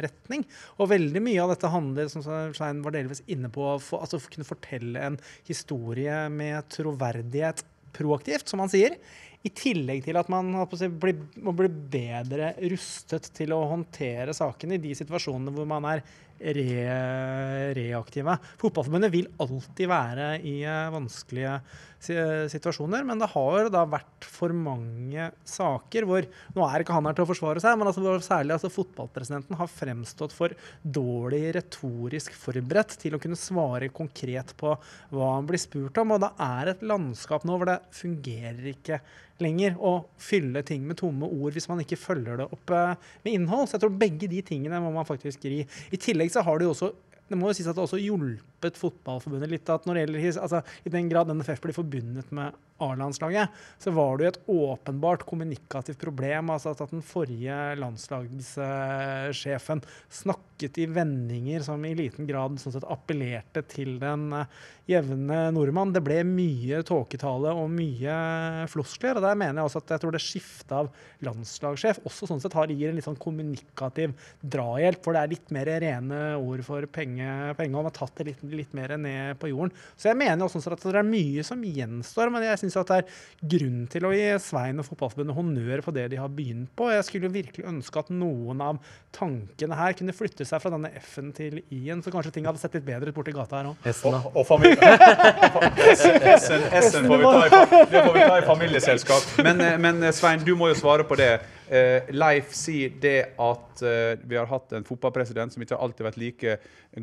[0.08, 0.42] retning.
[0.82, 4.22] Og veldig mye av dette handler, som Svein var delvis inne på, å for å
[4.26, 7.62] kunne fortelle en historie med troverdighet
[7.94, 8.98] proaktivt, som han sier.
[9.42, 14.78] I tillegg til at man si, blir, må bli bedre rustet til å håndtere sakene
[14.78, 16.04] i de situasjonene hvor man er
[16.54, 16.84] re,
[17.78, 18.36] reaktive.
[18.60, 21.56] Fotballforbundet vil alltid være i eh, vanskelige
[22.02, 26.26] situasjoner, men det har da vært for mange saker hvor
[26.56, 29.70] Nå er ikke han her til å forsvare seg, men altså, særlig altså, fotballpresidenten har
[29.70, 34.74] fremstått for dårlig retorisk forberedt til å kunne svare konkret på
[35.12, 36.14] hva han blir spurt om.
[36.16, 39.00] Og det er et landskap nå hvor det fungerer ikke
[39.42, 43.36] lenger å fylle ting med tomme ord hvis man ikke følger det opp eh, med
[43.36, 43.68] innhold.
[43.68, 45.62] Så jeg tror begge de tingene må man faktisk gi.
[45.64, 46.92] I tillegg så har det jo også
[47.30, 50.62] det må jo sies at det også hjulpet Fotballforbundet litt at når det gjelder altså,
[50.84, 56.00] I den grad NFF blir forbundet med A-landslaget, så var det jo et åpenbart kommunikativt
[56.02, 56.50] problem.
[56.50, 63.62] altså At den forrige landslagssjefen snakket i vendinger som i liten grad sånn sett appellerte
[63.70, 64.50] til den eh,
[64.90, 65.92] jevne nordmann.
[65.94, 68.16] Det ble mye tåketale og mye
[68.72, 69.18] floskler.
[69.18, 70.90] og Der mener jeg også at jeg tror det skiftet av
[71.22, 75.54] landslagssjef også sånn sett har gir en litt sånn kommunikativ drahjelp, for det er litt
[75.54, 77.26] mer rene ord for penge,
[77.58, 79.74] penge og man har tatt det litt, litt mer ned på jorden.
[79.96, 82.90] Så jeg mener også sånn at det er mye som gjenstår, men jeg syns at
[82.90, 83.20] det er
[83.54, 86.88] grunn til å gi Svein og Fotballforbundet honnør på det de har begynt på.
[86.92, 88.80] Jeg skulle virkelig ønske at noen av
[89.14, 92.76] tankene her kunne flytte seg fra denne F-en til I-en, så kanskje ting hadde sett
[92.78, 93.88] litt bedre ut borti gata her òg.
[94.08, 94.92] Og, og familie.
[95.96, 99.34] S-en S-en får, vi ta i det får vi ta i familieselskap.
[99.44, 101.34] Men, eh, men eh, Svein, du må jo svare på det.
[101.72, 106.10] Eh, Leif sier det at eh, vi har hatt en fotballpresident som ikke alltid har
[106.10, 106.56] vært like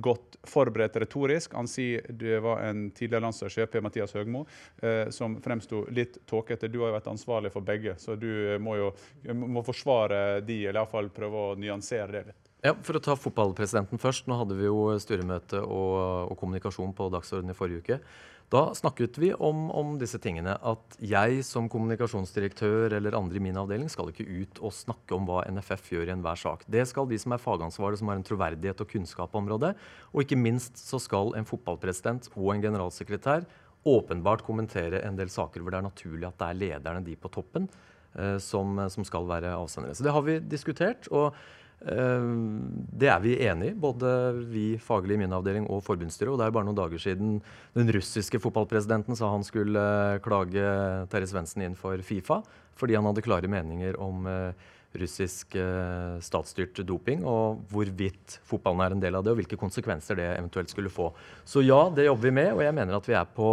[0.06, 1.56] godt forberedt retorisk.
[1.58, 4.44] Han sier det var en tidligere landslagssjef, Mathias Høgmo,
[4.86, 6.70] eh, som fremsto litt tåkete.
[6.70, 8.30] Du har jo vært ansvarlig for begge, så du
[8.62, 8.92] må jo
[9.34, 12.54] må forsvare de, eller iallfall prøve å nyansere det litt.
[12.62, 14.28] Ja, For å ta fotballpresidenten først.
[14.30, 18.04] Nå hadde vi jo styremøte og, og kommunikasjon på dagsordenen i forrige uke.
[18.50, 20.56] Da snakket vi om, om disse tingene.
[20.66, 25.28] At jeg som kommunikasjonsdirektør eller andre i min avdeling skal ikke ut og snakke om
[25.30, 26.64] hva NFF gjør i enhver sak.
[26.66, 29.76] Det skal de som er fagansvarlige, som har en troverdighet og kunnskap på området.
[30.16, 33.46] Og ikke minst så skal en fotballpresident og en generalsekretær
[33.88, 37.30] åpenbart kommentere en del saker hvor det er naturlig at det er lederne, de på
[37.32, 37.70] toppen,
[38.18, 39.94] eh, som, som skal være avsendere.
[39.94, 41.06] Så det har vi diskutert.
[41.14, 41.38] og
[41.80, 44.10] Det er vi enig i, både
[44.52, 46.34] vi faglig i min avdeling og forbundsstyret.
[46.34, 47.38] Og det er bare noen dager siden
[47.78, 50.66] den russiske fotballpresidenten sa han skulle eh, klage
[51.12, 52.42] Terje Svendsen inn for Fifa
[52.80, 54.68] fordi han hadde klare meninger om eh,
[55.00, 60.20] russisk eh, statsstyrt doping og hvorvidt fotballen er en del av det, og hvilke konsekvenser
[60.20, 61.10] det eventuelt skulle få.
[61.48, 63.50] Så ja, det jobber vi med, og jeg mener at vi er på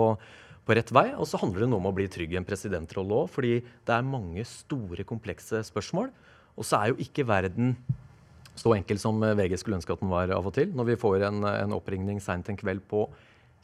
[0.66, 1.12] på rett vei.
[1.14, 3.94] Og så handler det noe om å bli trygg i en presidentrolle òg, fordi det
[3.94, 6.10] er mange store, komplekse spørsmål.
[6.56, 7.76] Og så er jo ikke verden
[8.56, 10.72] så enkel som eh, VG skulle ønske at den var av og til.
[10.76, 13.06] Når vi får en, en oppringning seint en kveld på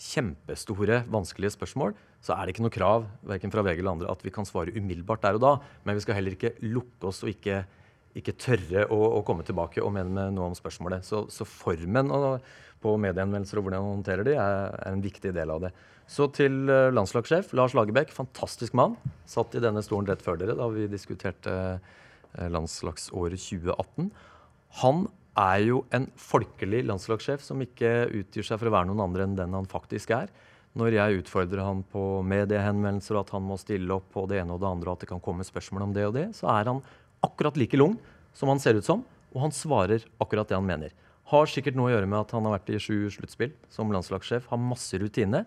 [0.03, 4.24] kjempestore, vanskelige spørsmål, så er det ikke noe krav verken fra VG eller andre at
[4.24, 5.53] vi kan svare umiddelbart der og da.
[5.86, 7.62] Men vi skal heller ikke lukke oss og ikke,
[8.18, 11.07] ikke tørre å, å komme tilbake og mene noe om spørsmålet.
[11.07, 12.43] Så, så formen og,
[12.82, 15.72] på medieanmeldelser og hvordan man håndterer de, er, er en viktig del av det.
[16.11, 18.97] Så til eh, landslagssjef Lars Lagerbäck, fantastisk mann.
[19.28, 24.11] Satt i denne stolen rett før dere da vi diskuterte eh, landslagsåret 2018.
[24.81, 25.05] Han
[25.39, 29.37] er jo en folkelig landslagssjef som ikke utgir seg for å være noen andre enn
[29.37, 30.33] den han faktisk er.
[30.79, 34.62] Når jeg utfordrer han på mediehenvendelser, at han må stille opp på det ene og
[34.62, 36.81] det andre, og at det kan komme spørsmål om det og det, så er han
[37.25, 37.99] akkurat like lung
[38.37, 39.05] som han ser ut som.
[39.33, 40.93] Og han svarer akkurat det han mener.
[41.33, 44.49] Har sikkert noe å gjøre med at han har vært i sju sluttspill som landslagssjef,
[44.49, 45.45] har masse rutine.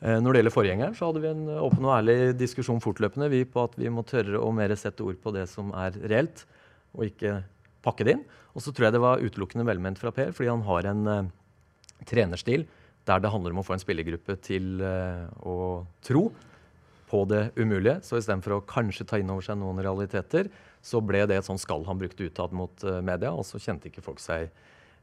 [0.00, 3.42] Eh, når det gjelder forgjengeren, så hadde vi en åpen og ærlig diskusjon fortløpende vi
[3.48, 6.44] på at vi må tørre å mer sette ord på det som er reelt,
[6.96, 7.40] og ikke
[7.84, 8.26] pakke det inn.
[8.56, 11.30] Og så tror jeg det var utelukkende velment fra Per, fordi han har en uh,
[12.08, 12.66] trenerstil
[13.08, 16.28] der det handler om å få en spillergruppe til uh, å tro
[17.08, 18.00] på det umulige.
[18.04, 20.50] Så istedenfor å kanskje ta inn over seg noen realiteter,
[20.84, 23.90] så ble det et sånn skall han brukte utad mot uh, media, og så kjente
[23.92, 24.50] ikke folk seg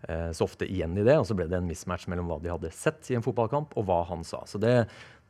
[0.05, 1.15] så ofte igjen i det.
[1.17, 3.88] Og så ble det en mismatch mellom hva de hadde sett i en fotballkamp, og
[3.88, 4.43] hva han sa.
[4.45, 4.73] Så det,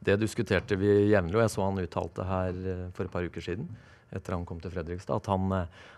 [0.04, 2.58] det diskuterte vi jevnlig, og jeg så han uttalte her
[2.98, 3.70] for et par uker siden
[4.16, 5.52] etter han kom til Fredrikstad, at han,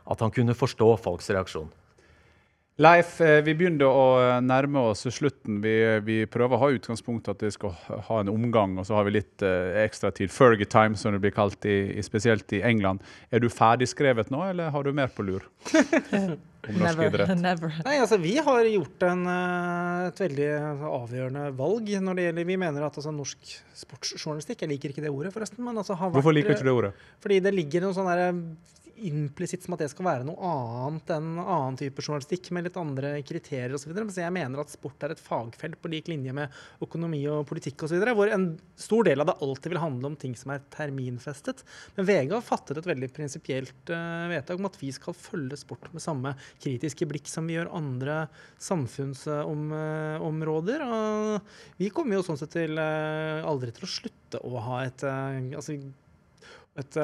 [0.09, 1.69] at han kunne forstå folks reaksjon.
[2.77, 5.55] Leif, eh, vi begynner å eh, nærme oss slutten.
[5.63, 5.71] Vi,
[6.05, 7.73] vi, prøver å ha utgangspunkt at vi skal
[8.05, 10.29] ha en omgang, og så har vi litt uh, ekstra tid.
[10.29, 13.01] Fergie time, som det blir kalt, i, spesielt i England.
[13.33, 15.49] Er du ferdigskrevet nå, eller har du mer på lur?
[16.69, 17.81] never, never.
[17.81, 19.25] Nei, altså, vi har gjort en,
[20.11, 20.53] et veldig
[20.91, 25.09] avgjørende valg når det gjelder Vi mener at altså, norsk sportsjournalistikk Jeg liker ikke det
[25.09, 25.65] ordet, forresten.
[25.65, 26.97] Men altså, Hvorfor liker du ikke det ordet?
[27.25, 28.33] Fordi det ligger noe sånn derre
[29.05, 33.09] implisitt som at det skal være noe annet enn annen type journalistikk med litt andre
[33.25, 33.91] kriterier osv.
[33.93, 36.47] Så jeg mener at sport er et fagfelt på lik linje med
[36.83, 37.97] økonomi og politikk osv.
[38.17, 38.45] Hvor en
[38.79, 41.57] stor del av det alltid vil handle om ting som er terminfestet.
[41.97, 45.85] Men VG har fattet et veldig prinsipielt uh, vedtak om at vi skal følge sport
[45.93, 46.29] med samme
[46.63, 48.15] kritiske blikk som vi gjør andre
[48.63, 50.79] samfunnsområder.
[50.87, 51.01] Og
[51.81, 55.71] vi kommer jo sånn sett til uh, aldri til å slutte å ha et, altså,
[56.77, 56.95] et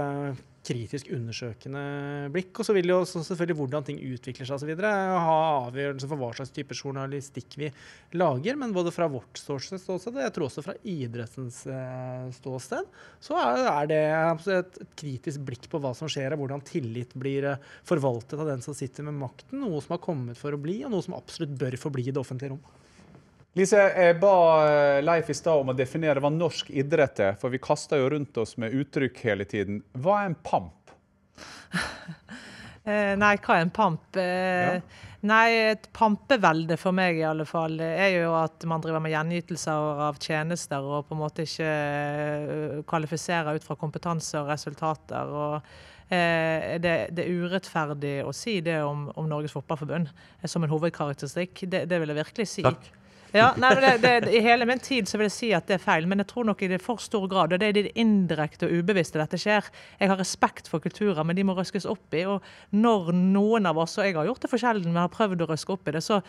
[0.63, 1.83] kritisk undersøkende
[2.33, 2.51] blikk.
[2.59, 4.83] Og så vil jo selvfølgelig hvordan ting utvikler seg osv.
[4.83, 5.37] ha
[5.67, 7.71] avgjørelse for hva slags type journalistikk vi
[8.19, 8.59] lager.
[8.59, 12.87] Men både fra vårt ståsted og jeg tror også fra idrettens eh, ståsted,
[13.23, 14.01] så er det
[14.53, 18.63] et, kritisk blikk på hva som skjer, og hvordan tillit blir eh, forvaltet av den
[18.65, 19.63] som sitter med makten.
[19.63, 22.21] Noe som har kommet for å bli, og noe som absolutt bør forbli i det
[22.21, 22.82] offentlige rom.
[23.53, 24.35] Lise, jeg ba
[24.65, 28.09] eh, Leif i stad om å definere hva norsk idrett er, for vi kaster jo
[28.15, 29.83] rundt oss med uttrykk hele tiden.
[29.93, 30.93] Hva er en pamp?
[32.89, 34.17] eh, nei, hva er en pamp?
[34.17, 34.79] Eh, ja.
[35.29, 40.01] Nei, et pampevelde for meg i alle fall er jo at man driver med gjenytelser
[40.09, 45.31] av tjenester og på en måte ikke kvalifiserer ut fra kompetanse og resultater.
[45.31, 45.61] og
[46.09, 50.11] det, det, er urettferdig å si det om, om Norges Fotballforbund
[50.43, 51.63] som en hovedkarakteristikk.
[51.71, 52.67] Det, det vil jeg virkelig si.
[52.67, 52.91] Takk.
[53.33, 55.81] Ja, nei, det, det, I hele min tid så vil jeg si at det er
[55.81, 57.55] feil, men jeg tror nok i det for stor grad.
[57.55, 59.71] Og det er det indirekte og ubevisste dette skjer.
[59.97, 62.27] Jeg har respekt for kulturer, men de må røskes opp i.
[62.29, 62.45] Og
[62.77, 65.49] når noen av oss, og jeg har gjort det for sjelden, men har prøvd å
[65.49, 66.21] røske opp i det, så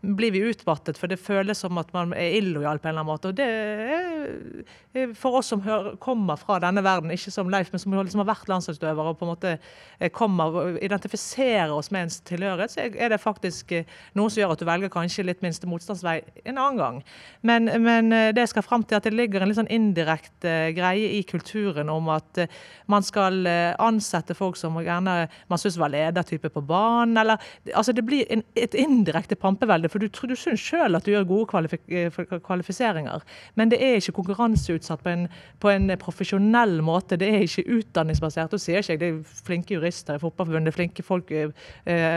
[0.00, 3.10] blir vi utmattet, for det føles som at man er illojal på en eller annen
[3.10, 3.28] måte.
[3.28, 7.82] Og det er for oss som hører, kommer fra denne verden, ikke som Leif, men
[7.82, 12.06] som liksom har vært landslagsutøver og på en måte eh, kommer og identifiserer oss med
[12.06, 15.44] ens tilhørighet, så er det faktisk eh, noe som gjør at du velger kanskje litt
[15.44, 17.02] minste motstandsvei en annen gang.
[17.46, 21.12] Men, men eh, det skal fram til at det ligger en litt sånn indirekte greie
[21.18, 22.46] i kulturen om at
[22.90, 23.44] man skal
[23.78, 27.40] ansette folk som gjerne man syns var ledertype på banen, eller
[27.76, 31.28] altså det blir en, et indirekte pampevelde for du, du syns sjøl at du gjør
[31.28, 33.24] gode kvalifik eh, kvalifiseringer.
[33.58, 35.26] Men det er ikke konkurranseutsatt på en,
[35.62, 37.18] på en, profesjonell måte.
[37.20, 38.52] Det er ikke utdanningsbasert.
[38.52, 41.50] Da sier ikke jeg det er flinke jurister i Fotballforbundet, flinke folk, eh,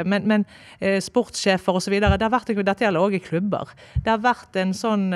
[0.05, 0.45] men, men
[0.79, 1.97] eh, sportssjefer osv.
[2.03, 3.73] Dette gjelder òg i klubber.
[3.99, 5.09] Det har vært en sånn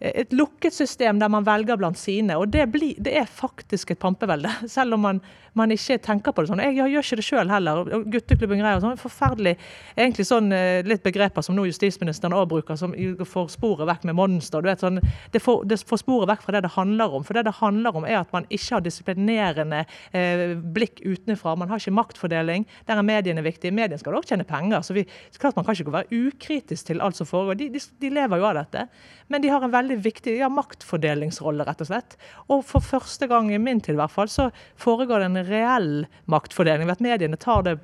[0.00, 2.36] et lukket system der man velger blant sine.
[2.38, 5.20] Og det, blir, det er faktisk et pampevelde, selv om man,
[5.58, 6.62] man, ikke tenker på det sånn.
[6.62, 7.80] Jeg, jeg gjør ikke det sjøl heller.
[7.82, 9.00] og Gutteklubben greier sånn.
[9.00, 9.56] Forferdelig
[9.96, 12.94] egentlig sånn eh, litt begreper som nå justisministeren òg bruker, som
[13.26, 14.62] får sporet vekk med monster.
[14.62, 15.02] du vet sånn,
[15.34, 17.26] det får, det får, sporet vekk fra det det handler om.
[17.26, 19.82] For det det handler om, er at man ikke har disiplinerende
[20.12, 21.56] eh, blikk utenfra.
[21.58, 22.68] Man har ikke maktfordeling.
[22.86, 23.74] Der er mediene viktige.
[23.74, 24.86] Mediene skal også tjene penger.
[24.86, 27.58] så vi, klart Man kan ikke være ukritisk til alt som foregår.
[27.58, 28.86] De, de, de lever jo av dette.
[29.28, 32.16] Men de har en veldig veldig viktig ja, maktfordelingsrolle, rett og slett.
[32.52, 35.92] Og for første gang i min tid i hvert fall, så foregår det en reell
[36.26, 37.78] maktfordeling ved at mediene tar det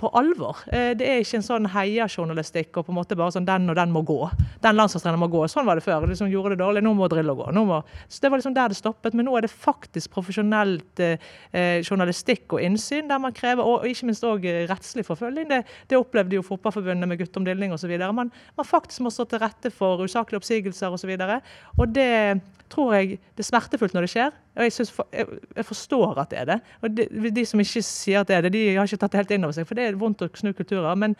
[0.00, 0.56] på alvor.
[0.72, 3.76] Eh, det er ikke en sånn heiajournalistikk og på en måte bare sånn 'den og
[3.76, 4.30] den må gå'.
[4.62, 5.44] Den landslagstreneren må gå.
[5.48, 6.06] Sånn var det før.
[6.06, 7.52] liksom Gjorde det dårlig, nå må Drillo gå.
[7.52, 9.14] Må, så Det var liksom der det stoppet.
[9.14, 11.18] Men nå er det faktisk profesjonelt eh,
[11.52, 15.48] eh journalistikk og innsyn, der man krever, og ikke minst òg eh, rettslig forfølging.
[15.48, 17.90] Det, det, opplevde jo Fotballforbundet med guttomdeling osv.
[18.12, 21.10] Man, man faktisk må stå til rette for usaklige oppsigelser osv.
[21.10, 21.40] Og, så
[21.78, 22.40] og det
[22.72, 24.32] tror jeg det er smertefullt når det skjer.
[24.56, 26.58] Og jeg, for, jeg, jeg forstår at det er det.
[26.82, 29.22] Og de, de, som ikke sier at det er det, de har ikke tatt det
[29.22, 29.68] helt inn over seg.
[29.68, 30.94] For det er vondt å snu kulturer.
[30.98, 31.16] Men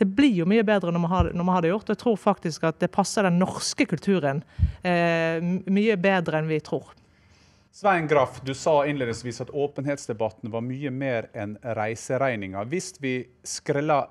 [0.00, 1.92] det blir jo mye bedre når man har, har det gjort.
[1.92, 4.42] Jeg tror faktisk at det passer den norske kulturen
[4.82, 6.94] eh, mye bedre enn vi tror.
[7.72, 12.66] Svein Graff, du sa innledningsvis at åpenhetsdebatten var mye mer enn reiseregninga.
[12.68, 13.14] Hvis vi
[13.48, 14.10] skreller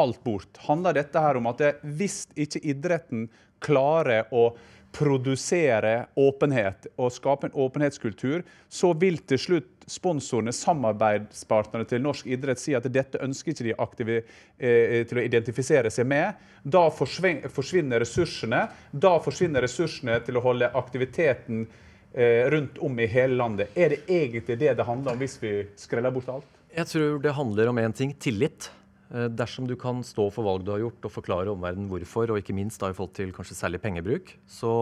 [0.00, 0.58] alt bort.
[0.68, 3.28] Handler dette her om at det, hvis ikke idretten
[3.60, 4.50] klarer å
[4.92, 12.60] produsere åpenhet og skape en åpenhetskultur, så vil til slutt sponsorene, samarbeidspartnerne til norsk idrett,
[12.62, 14.16] si at dette ønsker ikke de aktive,
[14.58, 16.34] eh, til å identifisere seg med.
[16.62, 18.66] Da forsvinner ressursene.
[18.90, 21.66] Da forsvinner ressursene til å holde aktiviteten
[22.14, 23.74] eh, rundt om i hele landet.
[23.74, 26.58] Er det egentlig det det handler om hvis vi skreller bort alt?
[26.70, 28.70] Jeg tror det handler om én ting tillit.
[29.10, 32.40] Eh, Dersom du kan stå for valg du har gjort og forklare omverdenen hvorfor, og
[32.40, 34.72] ikke minst da i forhold til kanskje særlig pengebruk, så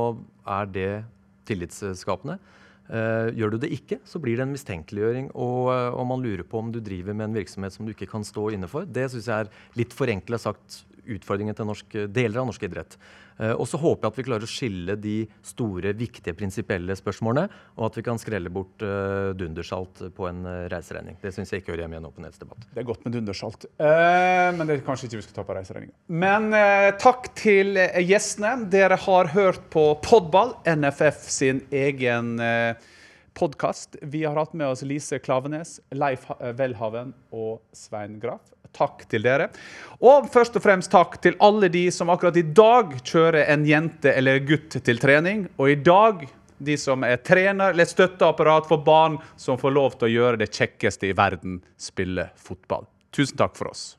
[0.47, 0.93] er det
[1.49, 2.39] tillitsskapende.
[2.89, 6.45] Eh, Gjør du det ikke, så blir det en mistenkeliggjøring, og, eh, og man lurer
[6.45, 8.85] på om du driver med en virksomhet som du ikke kan stå inne for.
[8.85, 10.85] Det syns jeg er litt forenkla sagt
[11.17, 12.97] utfordringen til norsk, deler av norsk idrett.
[13.39, 15.15] Eh, Og så håper jeg at vi klarer å skille de
[15.47, 17.49] store, viktige prinsipielle spørsmålene,
[17.79, 21.17] og at vi kan skrelle bort uh, dundersalt på en eh, reiseregning.
[21.23, 22.67] Det syns jeg ikke hører hjemme i en åpenhetsdebatt.
[22.75, 25.57] Det er godt med dundersalt, uh, men det er kanskje ikke vi skal ta på
[25.59, 25.95] reiseregninga.
[26.27, 28.57] Men uh, takk til gjestene.
[28.73, 32.37] Dere har hørt på Podball, NFF sin egen
[33.39, 33.97] podkast.
[34.03, 38.43] Vi har hatt med oss Lise Klavenes, Leif Ha- Welhaven og Svein Graff.
[38.79, 39.51] Takk til dere.
[39.99, 44.13] Og først og fremst takk til alle de som akkurat i dag kjører en jente
[44.15, 45.49] eller gutt til trening.
[45.59, 50.09] Og i dag de som er trener eller støtteapparat for barn som får lov til
[50.09, 52.87] å gjøre det kjekkeste i verden, spille fotball.
[53.15, 53.93] Tusen takk for oss.